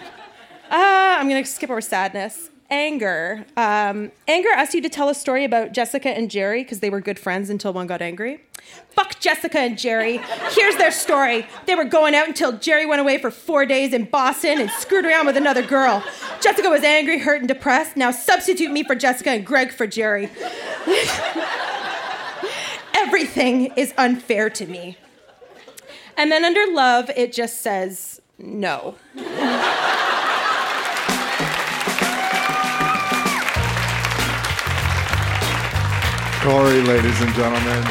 Uh, 0.71 1.17
I'm 1.19 1.31
going 1.31 1.43
to 1.43 1.51
skip 1.51 1.71
over 1.71 1.81
sadness. 1.81 2.51
Anger. 2.73 3.45
Um, 3.55 4.13
anger 4.27 4.49
asked 4.49 4.73
you 4.73 4.81
to 4.81 4.89
tell 4.89 5.11
a 5.11 5.15
story 5.15 5.45
about 5.45 5.73
Jessica 5.73 6.09
and 6.09 6.31
Jerry 6.31 6.63
because 6.63 6.81
they 6.81 6.89
were 6.89 7.03
good 7.03 7.19
friends 7.19 7.51
until 7.51 7.75
one 7.75 7.87
got 7.87 8.01
angry. 8.01 8.41
Fuck 8.89 9.21
Jessica 9.21 9.59
and 9.59 9.77
Jerry. 9.77 10.23
Here's 10.53 10.77
their 10.77 10.91
story. 10.91 11.47
They 11.67 11.75
were 11.75 11.85
going 11.85 12.15
out 12.15 12.29
until 12.29 12.53
Jerry 12.53 12.87
went 12.87 13.03
away 13.03 13.19
for 13.19 13.31
four 13.31 13.67
days 13.67 13.93
in 13.93 14.07
Boston 14.07 14.59
and 14.59 14.71
screwed 14.71 15.05
around 15.05 15.27
with 15.27 15.37
another 15.37 15.61
girl. 15.61 16.03
Jessica 16.41 16.71
was 16.71 16.83
angry, 16.83 17.19
hurt, 17.19 17.41
and 17.41 17.49
depressed. 17.49 17.95
Now 17.95 18.11
substitute 18.11 18.71
me 18.71 18.85
for 18.85 18.95
Jessica 18.95 19.33
and 19.33 19.45
Greg 19.45 19.71
for 19.71 19.87
Jerry. 19.87 20.31
Everything 22.95 23.67
is 23.77 23.93
unfair 23.99 24.49
to 24.49 24.65
me. 24.65 24.97
And 26.17 26.33
then 26.33 26.43
under 26.43 26.73
love, 26.73 27.11
it 27.17 27.35
just 27.35 27.61
says 27.61 28.23
no. 28.39 28.95
Corey, 36.43 36.81
ladies 36.83 37.21
and 37.21 37.33
gentlemen. 37.35 37.85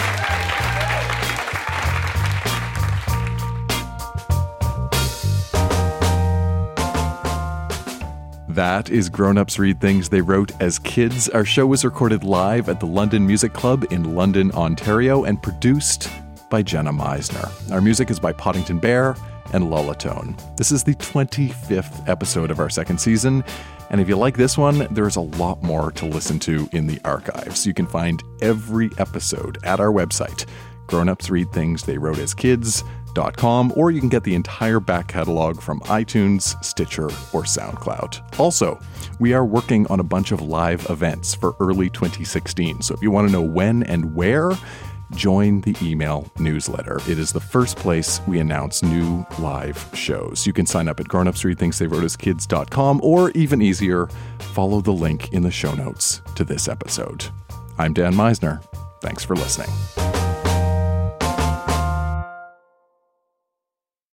That 8.50 8.90
is 8.90 9.08
Grown 9.08 9.38
Ups 9.38 9.58
Read 9.58 9.80
Things 9.80 10.10
They 10.10 10.20
Wrote 10.20 10.52
as 10.60 10.80
Kids. 10.80 11.30
Our 11.30 11.46
show 11.46 11.66
was 11.66 11.86
recorded 11.86 12.26
live 12.26 12.68
at 12.68 12.82
the 12.82 12.88
London 12.88 13.26
Music 13.26 13.54
Club 13.54 13.86
in 13.90 14.16
London, 14.16 14.52
Ontario, 14.52 15.24
and 15.24 15.42
produced 15.42 16.10
by 16.50 16.62
Jenna 16.62 16.92
Misener. 16.92 17.72
Our 17.72 17.80
music 17.80 18.12
is 18.12 18.20
by 18.20 18.34
Poddington 18.34 18.80
Bear 18.80 19.16
and 19.54 19.64
Lullatone. 19.64 20.38
This 20.58 20.74
is 20.74 20.84
the 20.84 20.96
25th 20.96 22.10
episode 22.10 22.52
of 22.52 22.60
our 22.60 22.70
second 22.70 23.00
season. 23.00 23.46
And 23.92 24.00
if 24.00 24.08
you 24.08 24.16
like 24.16 24.38
this 24.38 24.58
one, 24.58 24.88
there's 24.90 25.18
a 25.18 25.22
lot 25.22 25.62
more 25.62 25.92
to 25.92 26.06
listen 26.06 26.40
to 26.40 26.68
in 26.72 26.88
the 26.88 27.00
archives. 27.04 27.68
You 27.68 27.74
can 27.74 27.86
find 27.86 28.24
every 28.42 28.90
episode 28.98 29.58
at 29.66 29.82
our 29.82 29.92
website, 29.92 30.46
Grown-ups 30.88 31.30
Read 31.30 31.52
Things 31.52 31.84
They 31.84 31.98
Wrote 31.98 32.18
as 32.18 32.34
Kids.com, 32.34 33.74
or 33.76 33.92
you 33.92 34.00
can 34.00 34.08
get 34.08 34.24
the 34.24 34.34
entire 34.34 34.80
back 34.80 35.10
catalog 35.10 35.62
from 35.62 35.82
iTunes, 35.82 36.56
Stitcher, 36.64 37.08
or 37.34 37.44
SoundCloud. 37.44 38.40
Also, 38.40 38.80
we 39.20 39.34
are 39.34 39.46
working 39.46 39.86
on 39.88 40.00
a 40.00 40.04
bunch 40.04 40.32
of 40.32 40.42
live 40.42 40.90
events 40.90 41.36
for 41.36 41.54
early 41.60 41.90
2016. 41.90 42.82
So 42.82 42.94
if 42.94 43.02
you 43.02 43.12
want 43.12 43.28
to 43.28 43.32
know 43.34 43.42
when 43.42 43.84
and 43.84 44.16
where, 44.16 44.54
join 45.12 45.62
the 45.62 45.76
email 45.82 46.32
newsletter. 46.40 47.00
It 47.08 47.20
is 47.20 47.32
the 47.32 47.40
first 47.40 47.78
place 47.78 48.22
we 48.28 48.40
announce 48.40 48.84
new 48.84 49.26
live 49.40 49.90
shows. 49.94 50.46
You 50.48 50.54
can 50.54 50.66
sign 50.66 50.88
up 50.88 51.00
at 51.00 51.08
grownupsreadthingstheywroteaskids.com 51.08 53.02
or 53.04 53.32
even 53.32 53.62
easier, 53.62 54.08
follow 54.40 54.82
the 54.82 54.94
link 54.94 55.34
in 55.34 55.44
the 55.44 55.52
show 55.52 55.74
notes 55.74 56.22
to 56.36 56.44
this 56.44 56.68
episode. 56.68 57.26
I'm 57.78 57.94
Dan 57.94 58.14
Misener. 58.14 58.64
Thanks 59.02 59.24
for 59.24 59.36
listening. 59.36 60.21